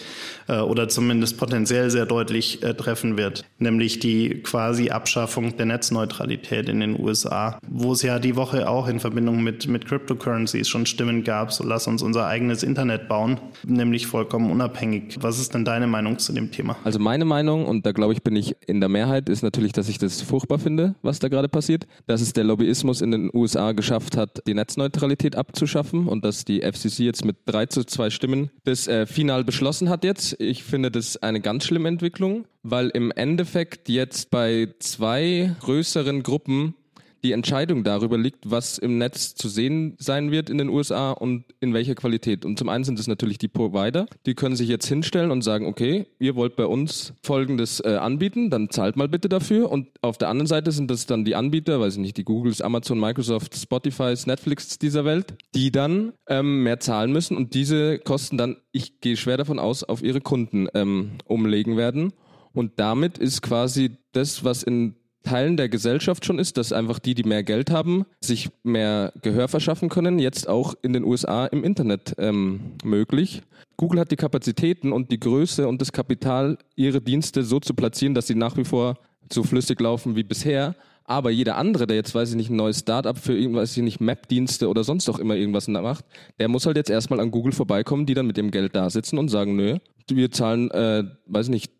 äh, 0.47 0.59
oder 0.59 0.89
zumindest 0.89 1.37
potenziell 1.37 1.89
sehr 1.89 2.05
deutlich 2.05 2.63
äh, 2.63 2.73
treffen 2.73 3.17
wird, 3.17 3.45
nämlich 3.59 3.99
die 3.99 4.41
quasi 4.41 4.89
Abschaffung 4.89 5.57
der 5.57 5.65
Netzneutralität 5.65 6.69
in 6.69 6.79
den 6.79 6.99
USA, 6.99 7.59
wo 7.67 7.93
es 7.93 8.01
ja 8.01 8.19
die 8.19 8.35
Woche 8.35 8.69
auch 8.69 8.87
in 8.87 8.99
Verbindung 8.99 9.43
mit, 9.43 9.67
mit 9.67 9.85
Cryptocurrencies 9.85 10.67
schon 10.67 10.85
Stimmen 10.85 11.23
gab, 11.23 11.51
so 11.51 11.63
lass 11.63 11.87
uns 11.87 12.01
unser 12.01 12.27
eigenes 12.27 12.63
Internet 12.63 13.07
bauen, 13.07 13.39
nämlich 13.65 14.07
vollkommen 14.07 14.51
unabhängig. 14.51 15.17
Was 15.21 15.39
ist 15.39 15.53
denn 15.53 15.65
deine 15.65 15.87
Meinung 15.87 16.19
zu 16.19 16.33
dem 16.33 16.51
Thema? 16.51 16.75
Also 16.83 16.99
meine 16.99 17.25
Meinung, 17.25 17.65
und 17.65 17.85
da 17.85 17.91
glaube 17.91 18.13
ich 18.13 18.23
bin 18.23 18.35
ich 18.35 18.55
in 18.67 18.79
der 18.79 18.89
Mehrheit, 18.89 19.29
ist 19.29 19.43
natürlich, 19.43 19.73
dass 19.73 19.89
ich 19.89 19.97
das 19.97 20.21
furchtbar 20.21 20.59
finde, 20.59 20.95
was 21.01 21.19
da 21.19 21.27
gerade 21.27 21.49
passiert, 21.49 21.87
dass 22.07 22.21
es 22.21 22.33
der 22.33 22.43
Lobbyismus 22.43 23.01
in 23.01 23.11
den 23.11 23.29
USA 23.33 23.71
geschafft 23.71 24.17
hat, 24.17 24.41
die 24.47 24.53
Netzneutralität 24.53 25.35
abzuschaffen 25.35 26.07
und 26.07 26.23
dass 26.25 26.45
die 26.45 26.61
FCC 26.61 27.03
jetzt 27.03 27.25
mit 27.25 27.37
drei 27.45 27.65
zu 27.65 27.83
zwei 27.83 28.09
Stimmen 28.09 28.49
das 28.63 28.87
äh, 28.87 29.05
final 29.05 29.43
beschlossen 29.43 29.89
hat 29.89 30.03
jetzt. 30.03 30.32
Ich 30.39 30.63
finde 30.63 30.91
das 30.91 31.17
eine 31.17 31.41
ganz 31.41 31.65
schlimme 31.65 31.89
Entwicklung, 31.89 32.45
weil 32.63 32.89
im 32.89 33.11
Endeffekt 33.11 33.89
jetzt 33.89 34.31
bei 34.31 34.73
zwei 34.79 35.55
größeren 35.59 36.23
Gruppen 36.23 36.75
die 37.23 37.31
Entscheidung 37.31 37.83
darüber 37.83 38.17
liegt, 38.17 38.49
was 38.49 38.77
im 38.77 38.97
Netz 38.97 39.35
zu 39.35 39.47
sehen 39.47 39.95
sein 39.97 40.31
wird 40.31 40.49
in 40.49 40.57
den 40.57 40.69
USA 40.69 41.11
und 41.11 41.45
in 41.59 41.73
welcher 41.73 41.95
Qualität. 41.95 42.43
Und 42.45 42.59
zum 42.59 42.69
einen 42.69 42.83
sind 42.83 42.99
es 42.99 43.07
natürlich 43.07 43.37
die 43.37 43.47
Provider, 43.47 44.07
die 44.25 44.35
können 44.35 44.55
sich 44.55 44.67
jetzt 44.67 44.87
hinstellen 44.87 45.31
und 45.31 45.41
sagen, 45.41 45.65
okay, 45.65 46.05
ihr 46.19 46.35
wollt 46.35 46.55
bei 46.55 46.65
uns 46.65 47.13
Folgendes 47.23 47.79
äh, 47.79 47.95
anbieten, 47.95 48.49
dann 48.49 48.69
zahlt 48.69 48.97
mal 48.97 49.07
bitte 49.07 49.29
dafür. 49.29 49.71
Und 49.71 49.87
auf 50.01 50.17
der 50.17 50.29
anderen 50.29 50.47
Seite 50.47 50.71
sind 50.71 50.91
das 50.91 51.05
dann 51.05 51.23
die 51.23 51.35
Anbieter, 51.35 51.79
weiß 51.79 51.95
ich 51.95 52.01
nicht, 52.01 52.17
die 52.17 52.25
Googles, 52.25 52.61
Amazon, 52.61 52.99
Microsoft, 52.99 53.55
Spotify, 53.55 54.13
Netflix 54.25 54.77
dieser 54.77 55.05
Welt, 55.05 55.33
die 55.55 55.71
dann 55.71 56.13
ähm, 56.27 56.63
mehr 56.63 56.79
zahlen 56.79 57.11
müssen 57.11 57.37
und 57.37 57.53
diese 57.53 57.99
Kosten 57.99 58.37
dann, 58.37 58.57
ich 58.71 58.99
gehe 58.99 59.17
schwer 59.17 59.37
davon 59.37 59.59
aus, 59.59 59.83
auf 59.83 60.03
ihre 60.03 60.21
Kunden 60.21 60.67
ähm, 60.73 61.11
umlegen 61.25 61.77
werden. 61.77 62.13
Und 62.53 62.73
damit 62.77 63.17
ist 63.17 63.41
quasi 63.41 63.97
das, 64.11 64.43
was 64.43 64.63
in 64.63 64.95
Teilen 65.23 65.57
der 65.57 65.69
Gesellschaft 65.69 66.25
schon 66.25 66.37
ist, 66.37 66.57
dass 66.57 66.73
einfach 66.73 66.99
die, 66.99 67.15
die 67.15 67.23
mehr 67.23 67.43
Geld 67.43 67.71
haben, 67.71 68.05
sich 68.21 68.49
mehr 68.63 69.13
Gehör 69.21 69.47
verschaffen 69.47 69.89
können, 69.89 70.19
jetzt 70.19 70.47
auch 70.49 70.75
in 70.81 70.93
den 70.93 71.05
USA 71.05 71.45
im 71.45 71.63
Internet 71.63 72.15
ähm, 72.17 72.73
möglich. 72.83 73.41
Google 73.77 74.01
hat 74.01 74.11
die 74.11 74.17
Kapazitäten 74.17 74.91
und 74.91 75.11
die 75.11 75.19
Größe 75.19 75.67
und 75.67 75.81
das 75.81 75.91
Kapital, 75.91 76.57
ihre 76.75 77.01
Dienste 77.01 77.43
so 77.43 77.59
zu 77.59 77.73
platzieren, 77.73 78.13
dass 78.13 78.27
sie 78.27 78.35
nach 78.35 78.57
wie 78.57 78.65
vor 78.65 78.97
so 79.31 79.43
flüssig 79.43 79.79
laufen 79.79 80.15
wie 80.15 80.23
bisher. 80.23 80.75
Aber 81.05 81.31
jeder 81.31 81.57
andere, 81.57 81.87
der 81.87 81.97
jetzt, 81.97 82.15
weiß 82.15 82.29
ich 82.31 82.35
nicht, 82.35 82.49
ein 82.49 82.55
neues 82.55 82.79
Startup 82.79 83.17
für 83.17 83.37
irgendwas, 83.37 83.75
ich 83.75 83.83
nicht, 83.83 83.99
Map-Dienste 83.99 84.69
oder 84.69 84.83
sonst 84.83 85.09
auch 85.09 85.19
immer 85.19 85.35
irgendwas 85.35 85.67
macht, 85.67 86.05
der 86.39 86.47
muss 86.47 86.65
halt 86.65 86.77
jetzt 86.77 86.89
erstmal 86.89 87.19
an 87.19 87.31
Google 87.31 87.51
vorbeikommen, 87.51 88.05
die 88.05 88.13
dann 88.13 88.27
mit 88.27 88.37
dem 88.37 88.51
Geld 88.51 88.75
da 88.75 88.89
sitzen 88.89 89.17
und 89.17 89.29
sagen, 89.29 89.55
nö, 89.55 89.77
wir 90.09 90.31
zahlen, 90.31 90.71
äh, 90.71 91.03
weiß 91.27 91.47
ich 91.47 91.51
nicht, 91.51 91.71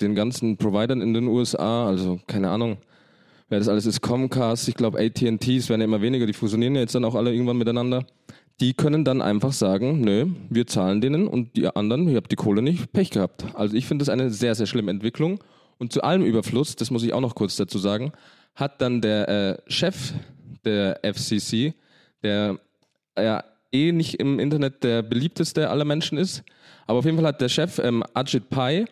den 0.00 0.14
ganzen 0.14 0.56
Providern 0.56 1.00
in 1.00 1.14
den 1.14 1.26
USA, 1.26 1.86
also 1.86 2.20
keine 2.26 2.50
Ahnung, 2.50 2.78
wer 3.48 3.58
das 3.58 3.68
alles 3.68 3.86
ist, 3.86 4.00
Comcast, 4.00 4.68
ich 4.68 4.74
glaube 4.74 4.98
AT&T, 4.98 5.56
es 5.56 5.68
werden 5.68 5.80
ja 5.80 5.84
immer 5.84 6.00
weniger, 6.00 6.26
die 6.26 6.32
fusionieren 6.32 6.74
ja 6.74 6.80
jetzt 6.80 6.94
dann 6.94 7.04
auch 7.04 7.14
alle 7.14 7.32
irgendwann 7.32 7.58
miteinander. 7.58 8.04
Die 8.60 8.74
können 8.74 9.04
dann 9.04 9.22
einfach 9.22 9.52
sagen, 9.52 10.00
nö, 10.00 10.26
wir 10.48 10.66
zahlen 10.66 11.00
denen 11.00 11.26
und 11.26 11.56
die 11.56 11.66
anderen, 11.66 12.08
ihr 12.08 12.16
habt 12.16 12.30
die 12.30 12.36
Kohle 12.36 12.62
nicht, 12.62 12.92
Pech 12.92 13.10
gehabt. 13.10 13.44
Also 13.54 13.76
ich 13.76 13.86
finde 13.86 14.04
das 14.04 14.08
eine 14.08 14.30
sehr, 14.30 14.54
sehr 14.54 14.66
schlimme 14.66 14.90
Entwicklung. 14.90 15.40
Und 15.78 15.92
zu 15.92 16.02
allem 16.02 16.22
Überfluss, 16.22 16.76
das 16.76 16.90
muss 16.90 17.02
ich 17.02 17.12
auch 17.12 17.20
noch 17.20 17.34
kurz 17.34 17.56
dazu 17.56 17.78
sagen, 17.78 18.12
hat 18.54 18.80
dann 18.80 19.00
der 19.00 19.28
äh, 19.28 19.56
Chef 19.66 20.12
der 20.64 21.00
FCC, 21.02 21.74
der 22.22 22.58
ja 23.18 23.42
eh 23.72 23.92
nicht 23.92 24.14
im 24.20 24.38
Internet 24.38 24.84
der 24.84 25.02
beliebteste 25.02 25.70
aller 25.70 25.84
Menschen 25.84 26.18
ist, 26.18 26.44
aber 26.86 27.00
auf 27.00 27.04
jeden 27.04 27.16
Fall 27.16 27.26
hat 27.26 27.40
der 27.40 27.48
Chef 27.48 27.78
ähm, 27.78 28.04
Ajit 28.14 28.48
Pai 28.48 28.84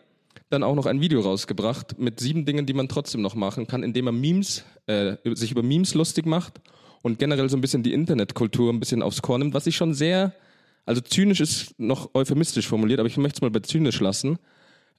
dann 0.51 0.63
auch 0.63 0.75
noch 0.75 0.87
ein 0.87 1.01
Video 1.01 1.21
rausgebracht 1.21 1.99
mit 1.99 2.21
sieben 2.21 2.45
Dingen, 2.45 2.67
die 2.67 2.75
man 2.75 2.89
trotzdem 2.89 3.23
noch 3.23 3.35
machen 3.35 3.67
kann, 3.67 3.83
indem 3.83 4.07
man 4.07 4.21
Memes, 4.21 4.65
äh, 4.87 5.17
sich 5.35 5.53
über 5.53 5.63
Memes 5.63 5.95
lustig 5.95 6.27
macht 6.27 6.61
und 7.03 7.19
generell 7.19 7.49
so 7.49 7.57
ein 7.57 7.61
bisschen 7.61 7.83
die 7.83 7.93
Internetkultur 7.93 8.73
ein 8.73 8.81
bisschen 8.81 9.03
aufs 9.03 9.23
Korn 9.23 9.41
nimmt, 9.41 9.55
was 9.55 9.67
ich 9.67 9.77
schon 9.77 9.95
sehr, 9.95 10.35
also 10.85 11.01
zynisch 11.01 11.41
ist 11.41 11.79
noch 11.79 12.15
euphemistisch 12.15 12.67
formuliert, 12.67 12.99
aber 12.99 13.09
ich 13.09 13.17
möchte 13.17 13.39
es 13.39 13.43
mal 13.43 13.51
bei 13.51 13.61
zynisch 13.61 14.01
lassen. 14.01 14.39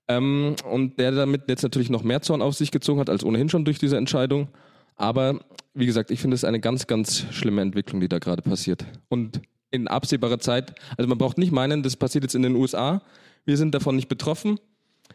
Ähm, 0.07 0.55
und 0.69 0.97
der 0.97 1.11
damit 1.11 1.43
jetzt 1.47 1.63
natürlich 1.63 1.89
noch 1.89 2.03
mehr 2.03 2.21
Zorn 2.21 2.41
auf 2.41 2.55
sich 2.55 2.71
gezogen 2.71 2.99
hat, 2.99 3.09
als 3.09 3.23
ohnehin 3.23 3.49
schon 3.49 3.65
durch 3.65 3.77
diese 3.77 3.97
Entscheidung. 3.97 4.47
Aber 4.95 5.39
wie 5.73 5.85
gesagt, 5.85 6.11
ich 6.11 6.19
finde 6.19 6.35
es 6.35 6.43
eine 6.43 6.59
ganz, 6.59 6.87
ganz 6.87 7.25
schlimme 7.31 7.61
Entwicklung, 7.61 8.01
die 8.01 8.09
da 8.09 8.19
gerade 8.19 8.41
passiert. 8.41 8.85
Und 9.09 9.41
in 9.69 9.87
absehbarer 9.87 10.39
Zeit, 10.39 10.75
also 10.97 11.07
man 11.07 11.17
braucht 11.17 11.37
nicht 11.37 11.51
meinen, 11.51 11.83
das 11.83 11.95
passiert 11.95 12.23
jetzt 12.23 12.35
in 12.35 12.43
den 12.43 12.55
USA, 12.55 13.01
wir 13.45 13.57
sind 13.57 13.73
davon 13.73 13.95
nicht 13.95 14.07
betroffen. 14.07 14.59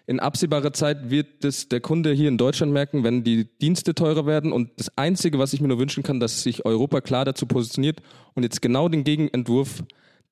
In 0.07 0.21
absehbarer 0.21 0.73
Zeit 0.73 1.11
wird 1.11 1.45
es 1.45 1.69
der 1.69 1.81
Kunde 1.81 2.13
hier 2.13 2.29
in 2.29 2.39
Deutschland 2.39 2.73
merken, 2.73 3.05
wenn 3.05 3.25
die 3.25 3.49
Dienste 3.61 3.95
teurer 3.95 4.27
werden. 4.27 4.53
Und 4.53 4.71
das 4.77 4.97
Einzige, 4.97 5.39
was 5.39 5.53
ich 5.53 5.61
mir 5.61 5.69
nur 5.69 5.79
wünschen 5.79 6.03
kann, 6.03 6.21
dass 6.21 6.43
sich 6.43 6.65
Europa 6.65 7.01
klar 7.01 7.25
dazu 7.25 7.47
positioniert 7.47 8.01
und 8.35 8.43
jetzt 8.43 8.63
genau 8.63 8.89
den 8.89 9.05
Gegenentwurf 9.05 9.83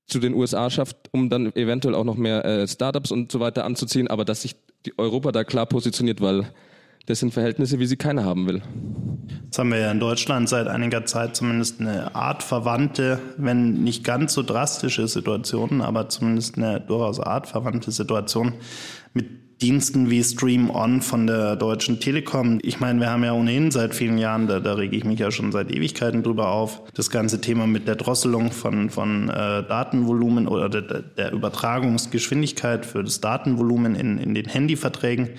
zu 0.06 0.20
den 0.20 0.34
USA 0.34 0.70
schafft, 0.70 0.96
um 1.12 1.30
dann 1.30 1.54
eventuell 1.56 1.94
auch 1.94 2.04
noch 2.04 2.16
mehr 2.16 2.44
äh, 2.44 2.68
Startups 2.68 3.10
und 3.10 3.32
so 3.32 3.40
weiter 3.40 3.64
anzuziehen, 3.64 4.08
aber 4.08 4.24
dass 4.24 4.42
sich 4.42 4.56
Europa 4.98 5.32
da 5.32 5.44
klar 5.44 5.66
positioniert, 5.66 6.20
weil 6.20 6.46
das 7.06 7.20
sind 7.20 7.32
Verhältnisse, 7.32 7.78
wie 7.78 7.86
sie 7.86 7.96
keiner 7.96 8.24
haben 8.24 8.46
will. 8.46 8.62
Jetzt 9.44 9.58
haben 9.58 9.70
wir 9.70 9.78
ja 9.78 9.90
in 9.90 10.00
Deutschland 10.00 10.48
seit 10.48 10.68
einiger 10.68 11.04
Zeit 11.04 11.36
zumindest 11.36 11.80
eine 11.80 12.14
Art 12.14 12.42
verwandte, 12.42 13.18
wenn 13.36 13.84
nicht 13.84 14.04
ganz 14.04 14.34
so 14.34 14.42
drastische 14.42 15.06
Situationen, 15.06 15.80
aber 15.80 16.08
zumindest 16.08 16.56
eine 16.56 16.80
durchaus 16.80 17.20
artverwandte 17.20 17.90
Situation 17.90 18.54
mit 19.12 19.43
Diensten 19.62 20.10
wie 20.10 20.22
Stream 20.22 20.70
On 20.70 21.00
von 21.00 21.26
der 21.26 21.56
Deutschen 21.56 22.00
Telekom. 22.00 22.58
Ich 22.62 22.80
meine, 22.80 23.00
wir 23.00 23.10
haben 23.10 23.24
ja 23.24 23.32
ohnehin 23.32 23.70
seit 23.70 23.94
vielen 23.94 24.18
Jahren, 24.18 24.46
da, 24.46 24.60
da 24.60 24.74
rege 24.74 24.96
ich 24.96 25.04
mich 25.04 25.20
ja 25.20 25.30
schon 25.30 25.52
seit 25.52 25.70
Ewigkeiten 25.70 26.22
drüber 26.22 26.48
auf, 26.48 26.82
das 26.94 27.10
ganze 27.10 27.40
Thema 27.40 27.66
mit 27.66 27.86
der 27.86 27.96
Drosselung 27.96 28.50
von, 28.50 28.90
von 28.90 29.28
äh, 29.28 29.62
Datenvolumen 29.62 30.48
oder 30.48 30.68
der, 30.68 31.02
der 31.02 31.32
Übertragungsgeschwindigkeit 31.32 32.84
für 32.84 33.04
das 33.04 33.20
Datenvolumen 33.20 33.94
in, 33.94 34.18
in 34.18 34.34
den 34.34 34.46
Handyverträgen. 34.46 35.30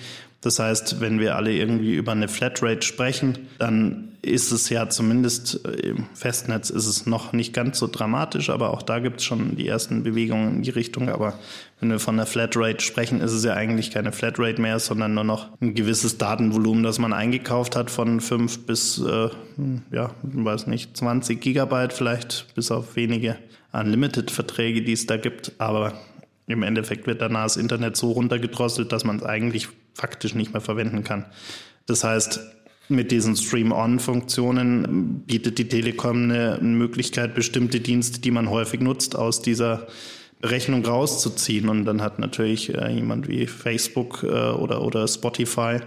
Das 0.46 0.60
heißt, 0.60 1.00
wenn 1.00 1.18
wir 1.18 1.34
alle 1.34 1.52
irgendwie 1.52 1.96
über 1.96 2.12
eine 2.12 2.28
Flatrate 2.28 2.86
sprechen, 2.86 3.48
dann 3.58 4.12
ist 4.22 4.52
es 4.52 4.68
ja 4.68 4.88
zumindest 4.88 5.66
äh, 5.66 5.88
im 5.88 6.06
Festnetz 6.14 6.70
ist 6.70 6.86
es 6.86 7.04
noch 7.04 7.32
nicht 7.32 7.52
ganz 7.52 7.80
so 7.80 7.88
dramatisch, 7.88 8.48
aber 8.48 8.70
auch 8.70 8.82
da 8.82 9.00
gibt 9.00 9.18
es 9.18 9.24
schon 9.24 9.56
die 9.56 9.66
ersten 9.66 10.04
Bewegungen 10.04 10.58
in 10.58 10.62
die 10.62 10.70
Richtung. 10.70 11.08
Aber 11.08 11.36
wenn 11.80 11.90
wir 11.90 11.98
von 11.98 12.16
der 12.16 12.26
Flatrate 12.26 12.80
sprechen, 12.80 13.20
ist 13.20 13.32
es 13.32 13.42
ja 13.42 13.54
eigentlich 13.54 13.90
keine 13.90 14.12
Flatrate 14.12 14.62
mehr, 14.62 14.78
sondern 14.78 15.14
nur 15.14 15.24
noch 15.24 15.48
ein 15.60 15.74
gewisses 15.74 16.16
Datenvolumen, 16.16 16.84
das 16.84 17.00
man 17.00 17.12
eingekauft 17.12 17.74
hat 17.74 17.90
von 17.90 18.20
fünf 18.20 18.66
bis, 18.66 18.98
äh, 19.00 19.30
ja, 19.90 20.12
weiß 20.22 20.68
nicht, 20.68 20.96
20 20.96 21.40
Gigabyte 21.40 21.92
vielleicht, 21.92 22.54
bis 22.54 22.70
auf 22.70 22.94
wenige 22.94 23.34
Unlimited-Verträge, 23.72 24.82
die 24.82 24.92
es 24.92 25.06
da 25.06 25.16
gibt. 25.16 25.54
Aber 25.58 25.94
im 26.46 26.62
Endeffekt 26.62 27.06
wird 27.06 27.20
danach 27.20 27.44
das 27.44 27.56
Internet 27.56 27.96
so 27.96 28.12
runtergedrosselt, 28.12 28.92
dass 28.92 29.04
man 29.04 29.16
es 29.16 29.22
eigentlich 29.22 29.68
faktisch 29.94 30.34
nicht 30.34 30.52
mehr 30.52 30.60
verwenden 30.60 31.02
kann. 31.02 31.26
Das 31.86 32.04
heißt, 32.04 32.40
mit 32.88 33.10
diesen 33.10 33.34
Stream-On-Funktionen 33.34 35.24
bietet 35.26 35.58
die 35.58 35.68
Telekom 35.68 36.30
eine 36.30 36.58
Möglichkeit, 36.60 37.34
bestimmte 37.34 37.80
Dienste, 37.80 38.20
die 38.20 38.30
man 38.30 38.48
häufig 38.48 38.80
nutzt, 38.80 39.16
aus 39.16 39.42
dieser 39.42 39.88
Berechnung 40.40 40.84
rauszuziehen. 40.84 41.68
Und 41.68 41.84
dann 41.84 42.00
hat 42.00 42.18
natürlich 42.18 42.72
äh, 42.74 42.92
jemand 42.92 43.26
wie 43.28 43.46
Facebook 43.46 44.22
äh, 44.22 44.26
oder, 44.26 44.82
oder 44.82 45.08
Spotify 45.08 45.80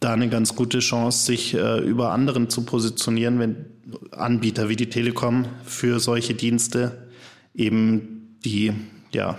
da 0.00 0.12
eine 0.12 0.28
ganz 0.28 0.56
gute 0.56 0.80
Chance, 0.80 1.24
sich 1.24 1.54
äh, 1.54 1.78
über 1.78 2.10
anderen 2.10 2.50
zu 2.50 2.64
positionieren, 2.64 3.38
wenn 3.38 3.66
Anbieter 4.10 4.68
wie 4.68 4.76
die 4.76 4.90
Telekom 4.90 5.46
für 5.64 6.00
solche 6.00 6.34
Dienste 6.34 7.08
eben 7.54 8.36
die 8.44 8.72
ja, 9.14 9.38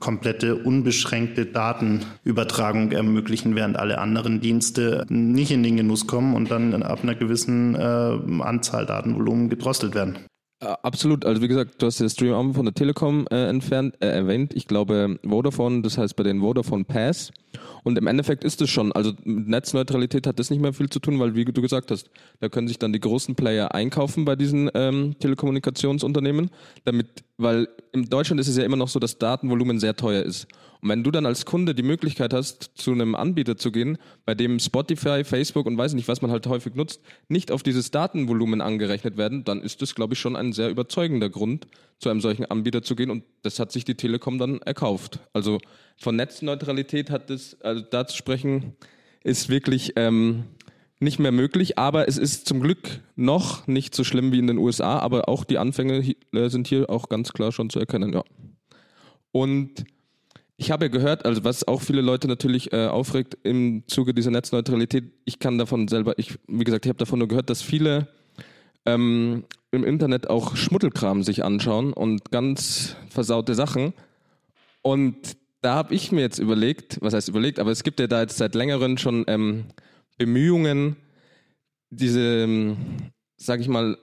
komplette 0.00 0.56
unbeschränkte 0.56 1.46
Datenübertragung 1.46 2.92
ermöglichen, 2.92 3.54
während 3.54 3.76
alle 3.76 3.98
anderen 3.98 4.40
Dienste 4.40 5.06
nicht 5.08 5.50
in 5.50 5.62
den 5.62 5.76
Genuss 5.76 6.06
kommen 6.06 6.34
und 6.34 6.50
dann 6.50 6.82
ab 6.82 7.00
einer 7.02 7.14
gewissen 7.14 7.74
äh, 7.74 8.42
Anzahl 8.42 8.86
Datenvolumen 8.86 9.48
gedrosselt 9.48 9.94
werden. 9.94 10.18
Äh, 10.60 10.74
absolut. 10.82 11.24
Also 11.24 11.42
wie 11.42 11.48
gesagt, 11.48 11.82
du 11.82 11.86
hast 11.86 12.00
den 12.00 12.08
Stream 12.08 12.54
von 12.54 12.64
der 12.64 12.74
Telekom 12.74 13.26
äh, 13.30 13.48
entfernt, 13.48 13.96
äh, 14.00 14.08
erwähnt. 14.08 14.54
Ich 14.54 14.66
glaube 14.66 15.18
Vodafone, 15.22 15.82
das 15.82 15.98
heißt 15.98 16.16
bei 16.16 16.22
den 16.22 16.40
Vodafone 16.40 16.84
Pass. 16.84 17.30
Und 17.84 17.98
im 17.98 18.06
Endeffekt 18.06 18.44
ist 18.44 18.60
es 18.60 18.70
schon, 18.70 18.92
also 18.92 19.12
mit 19.24 19.48
Netzneutralität 19.48 20.26
hat 20.26 20.38
das 20.38 20.50
nicht 20.50 20.60
mehr 20.60 20.72
viel 20.72 20.88
zu 20.88 21.00
tun, 21.00 21.18
weil 21.18 21.34
wie 21.34 21.44
du 21.44 21.62
gesagt 21.62 21.90
hast, 21.90 22.10
da 22.40 22.48
können 22.48 22.68
sich 22.68 22.78
dann 22.78 22.92
die 22.92 23.00
großen 23.00 23.34
Player 23.34 23.74
einkaufen 23.74 24.24
bei 24.24 24.36
diesen 24.36 24.70
ähm, 24.74 25.16
Telekommunikationsunternehmen, 25.20 26.50
damit, 26.84 27.24
weil 27.36 27.68
in 27.92 28.08
Deutschland 28.08 28.40
ist 28.40 28.48
es 28.48 28.56
ja 28.56 28.64
immer 28.64 28.76
noch 28.76 28.88
so, 28.88 28.98
dass 28.98 29.18
Datenvolumen 29.18 29.78
sehr 29.80 29.96
teuer 29.96 30.22
ist. 30.22 30.46
Und 30.80 30.90
wenn 30.90 31.02
du 31.02 31.10
dann 31.10 31.26
als 31.26 31.46
Kunde 31.46 31.74
die 31.74 31.82
Möglichkeit 31.82 32.32
hast, 32.32 32.70
zu 32.74 32.92
einem 32.92 33.14
Anbieter 33.14 33.56
zu 33.56 33.72
gehen, 33.72 33.98
bei 34.24 34.34
dem 34.34 34.58
Spotify, 34.58 35.24
Facebook 35.24 35.66
und 35.66 35.78
weiß 35.78 35.94
nicht, 35.94 36.08
was 36.08 36.22
man 36.22 36.30
halt 36.30 36.46
häufig 36.46 36.74
nutzt, 36.74 37.00
nicht 37.28 37.50
auf 37.50 37.62
dieses 37.62 37.90
Datenvolumen 37.90 38.60
angerechnet 38.60 39.16
werden, 39.16 39.44
dann 39.44 39.62
ist 39.62 39.82
das, 39.82 39.94
glaube 39.94 40.14
ich, 40.14 40.20
schon 40.20 40.36
ein 40.36 40.52
sehr 40.52 40.70
überzeugender 40.70 41.30
Grund, 41.30 41.66
zu 41.98 42.10
einem 42.10 42.20
solchen 42.20 42.44
Anbieter 42.44 42.82
zu 42.82 42.94
gehen. 42.94 43.10
Und 43.10 43.24
das 43.42 43.58
hat 43.58 43.72
sich 43.72 43.84
die 43.84 43.94
Telekom 43.94 44.38
dann 44.38 44.60
erkauft. 44.62 45.20
Also 45.32 45.58
von 45.98 46.16
Netzneutralität 46.16 47.10
hat 47.10 47.30
es, 47.30 47.60
also 47.62 47.82
da 47.82 48.06
zu 48.06 48.16
sprechen, 48.16 48.76
ist 49.24 49.48
wirklich 49.48 49.94
ähm, 49.96 50.44
nicht 51.00 51.18
mehr 51.18 51.32
möglich. 51.32 51.78
Aber 51.78 52.08
es 52.08 52.18
ist 52.18 52.46
zum 52.46 52.60
Glück 52.60 53.00
noch 53.16 53.66
nicht 53.66 53.94
so 53.94 54.04
schlimm 54.04 54.32
wie 54.32 54.38
in 54.38 54.46
den 54.46 54.58
USA. 54.58 54.98
Aber 54.98 55.28
auch 55.28 55.44
die 55.44 55.58
Anfänge 55.58 56.14
äh, 56.32 56.48
sind 56.48 56.68
hier 56.68 56.90
auch 56.90 57.08
ganz 57.08 57.32
klar 57.32 57.52
schon 57.52 57.70
zu 57.70 57.78
erkennen. 57.78 58.12
Ja. 58.12 58.22
Und 59.32 59.84
ich 60.56 60.70
habe 60.70 60.86
ja 60.86 60.88
gehört, 60.88 61.26
also 61.26 61.44
was 61.44 61.68
auch 61.68 61.82
viele 61.82 62.00
Leute 62.00 62.28
natürlich 62.28 62.72
äh, 62.72 62.86
aufregt 62.86 63.36
im 63.42 63.84
Zuge 63.88 64.14
dieser 64.14 64.30
Netzneutralität, 64.30 65.12
ich 65.26 65.38
kann 65.38 65.58
davon 65.58 65.86
selber, 65.88 66.18
ich, 66.18 66.38
wie 66.48 66.64
gesagt, 66.64 66.86
ich 66.86 66.88
habe 66.88 66.98
davon 66.98 67.18
nur 67.18 67.28
gehört, 67.28 67.50
dass 67.50 67.60
viele 67.60 68.08
ähm, 68.86 69.44
im 69.70 69.84
Internet 69.84 70.30
auch 70.30 70.56
Schmuddelkram 70.56 71.22
sich 71.22 71.44
anschauen 71.44 71.92
und 71.92 72.30
ganz 72.30 72.96
versaute 73.10 73.54
Sachen. 73.54 73.92
Und 74.80 75.36
da 75.66 75.74
habe 75.74 75.96
ich 75.96 76.12
mir 76.12 76.20
jetzt 76.20 76.38
überlegt, 76.38 76.98
was 77.00 77.12
heißt 77.12 77.28
überlegt, 77.28 77.58
aber 77.58 77.72
es 77.72 77.82
gibt 77.82 77.98
ja 77.98 78.06
da 78.06 78.20
jetzt 78.20 78.36
seit 78.36 78.54
längerem 78.54 78.98
schon 78.98 79.24
ähm, 79.26 79.64
Bemühungen, 80.16 80.94
diese, 81.90 82.44
ähm, 82.44 82.76
sag 83.36 83.58
ich 83.58 83.66
mal, 83.66 83.98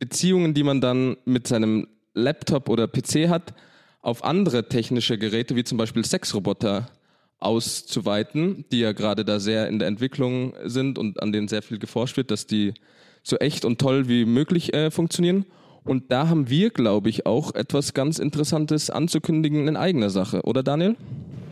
Beziehungen, 0.00 0.54
die 0.54 0.64
man 0.64 0.80
dann 0.80 1.16
mit 1.24 1.46
seinem 1.46 1.86
Laptop 2.14 2.68
oder 2.68 2.88
PC 2.88 3.28
hat, 3.28 3.54
auf 4.00 4.24
andere 4.24 4.68
technische 4.68 5.18
Geräte, 5.18 5.54
wie 5.54 5.62
zum 5.62 5.78
Beispiel 5.78 6.04
Sexroboter, 6.04 6.90
auszuweiten, 7.38 8.64
die 8.72 8.80
ja 8.80 8.90
gerade 8.90 9.24
da 9.24 9.38
sehr 9.38 9.68
in 9.68 9.78
der 9.78 9.86
Entwicklung 9.86 10.52
sind 10.64 10.98
und 10.98 11.22
an 11.22 11.30
denen 11.30 11.46
sehr 11.46 11.62
viel 11.62 11.78
geforscht 11.78 12.16
wird, 12.16 12.32
dass 12.32 12.48
die 12.48 12.74
so 13.22 13.36
echt 13.36 13.64
und 13.64 13.80
toll 13.80 14.08
wie 14.08 14.24
möglich 14.24 14.74
äh, 14.74 14.90
funktionieren. 14.90 15.46
Und 15.84 16.12
da 16.12 16.28
haben 16.28 16.48
wir, 16.48 16.70
glaube 16.70 17.08
ich, 17.08 17.26
auch 17.26 17.54
etwas 17.54 17.92
ganz 17.92 18.18
Interessantes 18.18 18.90
anzukündigen 18.90 19.66
in 19.68 19.76
eigener 19.76 20.10
Sache, 20.10 20.42
oder 20.42 20.62
Daniel? 20.62 20.96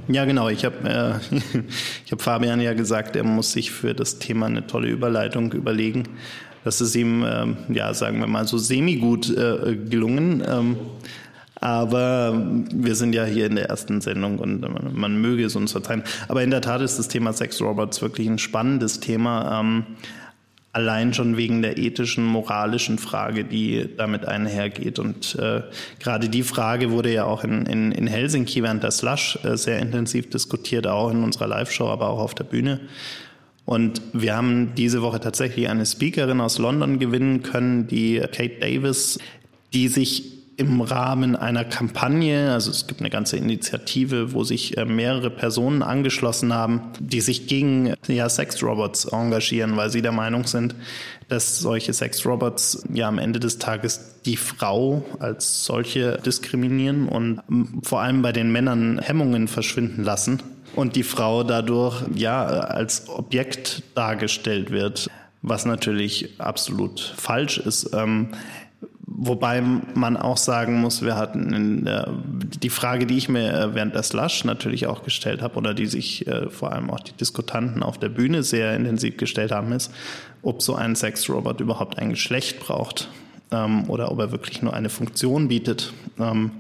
Ja, 0.09 0.25
genau. 0.25 0.49
Ich 0.49 0.65
habe 0.65 0.89
äh, 0.89 1.61
hab 2.11 2.23
Fabian 2.23 2.61
ja 2.61 2.75
gesagt, 2.75 3.17
er 3.17 3.25
muss 3.25 3.53
sich 3.53 3.71
für 3.71 3.95
das 3.95 4.19
Thema 4.19 4.47
eine 4.47 4.67
tolle 4.67 4.89
Überleitung 4.89 5.53
überlegen. 5.53 6.05
Das 6.65 6.81
ist 6.81 6.95
ihm, 6.95 7.23
äh, 7.23 7.47
ja, 7.73 7.95
sagen 7.95 8.21
wir 8.21 8.27
mal, 8.27 8.47
so 8.47 8.59
semi-gut 8.59 9.31
äh, 9.37 9.77
gelungen. 9.77 10.43
Ähm, 10.47 10.77
aber 11.57 12.33
wir 12.73 12.95
sind 12.95 13.15
ja 13.15 13.25
hier 13.25 13.47
in 13.47 13.57
der 13.57 13.69
ersten 13.69 14.01
Sendung 14.01 14.39
und 14.39 14.61
man, 14.63 14.95
man, 14.95 15.21
möge 15.21 15.45
es 15.45 15.57
uns 15.57 15.73
verzeihen. 15.73 16.03
Aber 16.27 16.43
in 16.43 16.51
der 16.51 16.63
Tat 16.63 16.81
ist 16.81 16.99
das 16.99 17.09
Thema 17.09 17.33
Sexrobots 17.33 18.01
wirklich 18.01 18.29
ein 18.29 18.39
spannendes 18.39 19.01
Thema. 19.01 19.61
Ähm, 19.61 19.85
allein 20.73 21.13
schon 21.15 21.37
wegen 21.37 21.63
der 21.63 21.79
ethischen, 21.79 22.25
moralischen 22.25 22.99
Frage, 22.99 23.45
die 23.45 23.89
damit 23.97 24.27
einhergeht. 24.27 24.99
Und 24.99 25.35
äh, 25.37 25.63
gerade 25.99 26.29
die 26.29 26.43
Frage 26.43 26.91
wurde 26.91 27.13
ja 27.13 27.25
auch 27.25 27.43
in, 27.43 27.67
in, 27.67 27.93
in 27.93 28.07
Helsinki 28.07 28.63
während 28.63 28.83
der 28.83 28.93
Slush 28.93 29.39
äh, 29.45 29.57
sehr 29.57 29.81
intensiv 29.81 30.31
diskutiert, 30.31 30.87
auch 30.87 31.11
in 31.11 31.25
unserer 31.25 31.49
Live-Show, 31.49 31.89
aber 31.89 32.09
auch 32.09 32.21
auf 32.21 32.35
der 32.35 32.45
Bühne. 32.45 32.81
Und 33.65 34.01
wir 34.13 34.37
haben 34.37 34.75
diese 34.77 35.03
Woche 35.03 35.21
tatsächlich 35.21 35.69
eine 35.69 35.87
Speakerin 35.87 36.41
aus 36.41 36.59
London 36.59 36.99
gewinnen 36.99 37.43
können, 37.43 37.87
die 37.87 38.21
Kate 38.33 38.59
Davis, 38.61 39.19
die 39.73 39.89
sich 39.89 40.40
im 40.61 40.83
Rahmen 40.83 41.37
einer 41.37 41.65
Kampagne, 41.65 42.53
also 42.53 42.71
es 42.71 42.87
gibt 42.87 43.01
eine 43.01 43.09
ganze 43.09 43.39
Initiative, 43.39 44.35
wo 44.35 44.45
sich 44.45 44.77
äh, 44.77 44.85
mehrere 44.85 45.31
Personen 45.31 45.83
angeschlossen 45.83 46.53
haben, 46.53 46.83
die 47.01 47.23
sich 47.23 47.47
gegen 47.47 47.95
ja, 48.07 48.29
Sexrobots 48.29 49.07
engagieren, 49.07 49.77
weil 49.77 49.91
sie 49.91 50.03
der 50.03 50.13
Meinung 50.13 50.47
sind, 50.47 50.75
dass 51.29 51.59
solche 51.61 51.95
Sexrobots 51.95 52.85
ja 52.93 53.09
am 53.09 53.19
Ende 53.19 53.41
des 53.41 53.59
Tages 53.59 54.21
die 54.27 54.37
Frau 54.37 55.03
als 55.19 55.65
solche 55.65 56.19
diskriminieren 56.19 57.09
und 57.09 57.41
vor 57.83 58.03
allem 58.03 58.21
bei 58.21 58.33
den 58.33 58.53
Männern 58.53 58.99
Hemmungen 58.99 59.49
verschwinden 59.49 60.05
lassen 60.05 60.43
und 60.77 60.95
die 60.95 61.05
Frau 61.05 61.43
dadurch 61.43 62.03
ja 62.15 62.45
als 62.45 63.09
Objekt 63.09 63.83
dargestellt 63.95 64.71
wird, 64.71 65.09
was 65.41 65.65
natürlich 65.65 66.39
absolut 66.39 67.01
falsch 67.01 67.59
ist. 67.59 67.95
Ähm, 67.95 68.29
Wobei 69.13 69.61
man 69.61 70.17
auch 70.17 70.37
sagen 70.37 70.81
muss, 70.81 71.03
wir 71.03 71.17
hatten 71.17 71.85
der, 71.85 72.13
die 72.63 72.71
Frage, 72.71 73.07
die 73.07 73.19
ich 73.19 73.29
mir 73.29 73.53
äh, 73.53 73.75
während 73.75 73.95
der 73.95 74.05
Slush 74.05 74.45
natürlich 74.45 74.87
auch 74.87 75.03
gestellt 75.03 75.43
habe 75.43 75.57
oder 75.57 75.75
die 75.75 75.87
sich 75.87 76.29
äh, 76.29 76.49
vor 76.49 76.73
allem 76.73 76.91
auch 76.91 77.01
die 77.01 77.13
Diskutanten 77.13 77.83
auf 77.83 77.99
der 77.99 78.09
Bühne 78.09 78.45
sehr 78.45 78.75
intensiv 78.77 79.17
gestellt 79.17 79.51
haben, 79.51 79.73
ist, 79.73 79.93
ob 80.43 80.63
so 80.63 80.77
ein 80.77 80.95
Sexrobot 80.95 81.61
überhaupt 81.61 81.99
ein 81.99 82.11
Geschlecht 82.11 82.61
braucht 82.61 83.09
ähm, 83.51 83.91
oder 83.91 84.13
ob 84.13 84.21
er 84.21 84.31
wirklich 84.31 84.63
nur 84.63 84.75
eine 84.75 84.89
Funktion 84.89 85.49
bietet. 85.49 85.93
Ähm, 86.21 86.53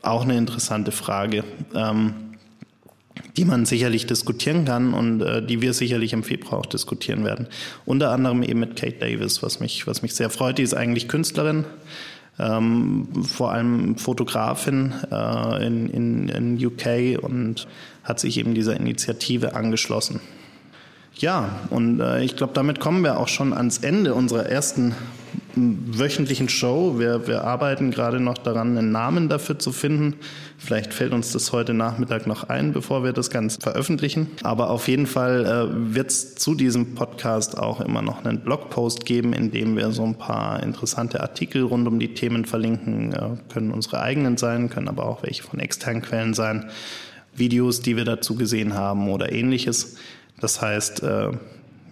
auch 0.00 0.22
eine 0.22 0.38
interessante 0.38 0.92
Frage. 0.92 1.42
Ähm, 1.74 2.14
die 3.38 3.44
man 3.44 3.64
sicherlich 3.64 4.04
diskutieren 4.04 4.64
kann 4.64 4.92
und 4.92 5.22
äh, 5.22 5.40
die 5.40 5.62
wir 5.62 5.72
sicherlich 5.72 6.12
im 6.12 6.24
Februar 6.24 6.58
auch 6.58 6.66
diskutieren 6.66 7.24
werden. 7.24 7.46
Unter 7.86 8.10
anderem 8.10 8.42
eben 8.42 8.58
mit 8.58 8.74
Kate 8.74 8.98
Davis, 8.98 9.44
was 9.44 9.60
mich, 9.60 9.86
was 9.86 10.02
mich 10.02 10.14
sehr 10.14 10.28
freut. 10.28 10.58
Die 10.58 10.64
ist 10.64 10.74
eigentlich 10.74 11.06
Künstlerin, 11.06 11.64
ähm, 12.40 13.06
vor 13.22 13.52
allem 13.52 13.96
Fotografin 13.96 14.92
äh, 15.12 15.66
in, 15.66 15.88
in, 15.88 16.28
in 16.28 16.66
UK 16.66 17.22
und 17.22 17.68
hat 18.02 18.18
sich 18.18 18.38
eben 18.38 18.54
dieser 18.54 18.74
Initiative 18.74 19.54
angeschlossen. 19.54 20.20
Ja, 21.18 21.60
und 21.70 21.98
äh, 22.00 22.22
ich 22.22 22.36
glaube, 22.36 22.52
damit 22.54 22.78
kommen 22.78 23.02
wir 23.02 23.18
auch 23.18 23.26
schon 23.26 23.52
ans 23.52 23.78
Ende 23.78 24.14
unserer 24.14 24.46
ersten 24.46 24.94
wöchentlichen 25.56 26.48
Show. 26.48 26.98
Wir, 26.98 27.26
wir 27.26 27.42
arbeiten 27.42 27.90
gerade 27.90 28.20
noch 28.20 28.38
daran, 28.38 28.78
einen 28.78 28.92
Namen 28.92 29.28
dafür 29.28 29.58
zu 29.58 29.72
finden. 29.72 30.14
Vielleicht 30.56 30.94
fällt 30.94 31.12
uns 31.12 31.32
das 31.32 31.50
heute 31.50 31.74
Nachmittag 31.74 32.28
noch 32.28 32.44
ein, 32.44 32.72
bevor 32.72 33.02
wir 33.02 33.12
das 33.12 33.30
Ganze 33.30 33.60
veröffentlichen. 33.60 34.28
Aber 34.44 34.70
auf 34.70 34.86
jeden 34.86 35.06
Fall 35.06 35.44
äh, 35.44 35.94
wird 35.94 36.10
es 36.10 36.36
zu 36.36 36.54
diesem 36.54 36.94
Podcast 36.94 37.58
auch 37.58 37.80
immer 37.80 38.02
noch 38.02 38.24
einen 38.24 38.40
Blogpost 38.40 39.04
geben, 39.04 39.32
in 39.32 39.50
dem 39.50 39.76
wir 39.76 39.90
so 39.90 40.04
ein 40.04 40.14
paar 40.14 40.62
interessante 40.62 41.20
Artikel 41.20 41.62
rund 41.62 41.88
um 41.88 41.98
die 41.98 42.14
Themen 42.14 42.44
verlinken. 42.44 43.12
Äh, 43.12 43.52
können 43.52 43.72
unsere 43.72 44.00
eigenen 44.00 44.36
sein, 44.36 44.70
können 44.70 44.86
aber 44.86 45.06
auch 45.06 45.24
welche 45.24 45.42
von 45.42 45.58
externen 45.58 46.02
Quellen 46.02 46.34
sein. 46.34 46.70
Videos, 47.34 47.82
die 47.82 47.96
wir 47.96 48.04
dazu 48.04 48.36
gesehen 48.36 48.74
haben 48.74 49.08
oder 49.10 49.32
ähnliches. 49.32 49.96
Das 50.40 50.60
heißt, 50.60 51.02
äh, 51.02 51.30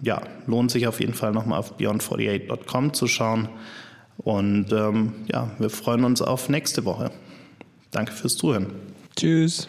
ja, 0.01 0.21
lohnt 0.45 0.71
sich 0.71 0.87
auf 0.87 0.99
jeden 0.99 1.13
Fall 1.13 1.31
nochmal 1.31 1.59
auf 1.59 1.77
beyond48.com 1.77 2.93
zu 2.93 3.07
schauen. 3.07 3.49
Und 4.17 4.71
ähm, 4.71 5.13
ja, 5.27 5.51
wir 5.59 5.69
freuen 5.69 6.03
uns 6.03 6.21
auf 6.21 6.49
nächste 6.49 6.85
Woche. 6.85 7.11
Danke 7.91 8.11
fürs 8.11 8.35
Zuhören. 8.35 8.67
Tschüss. 9.15 9.67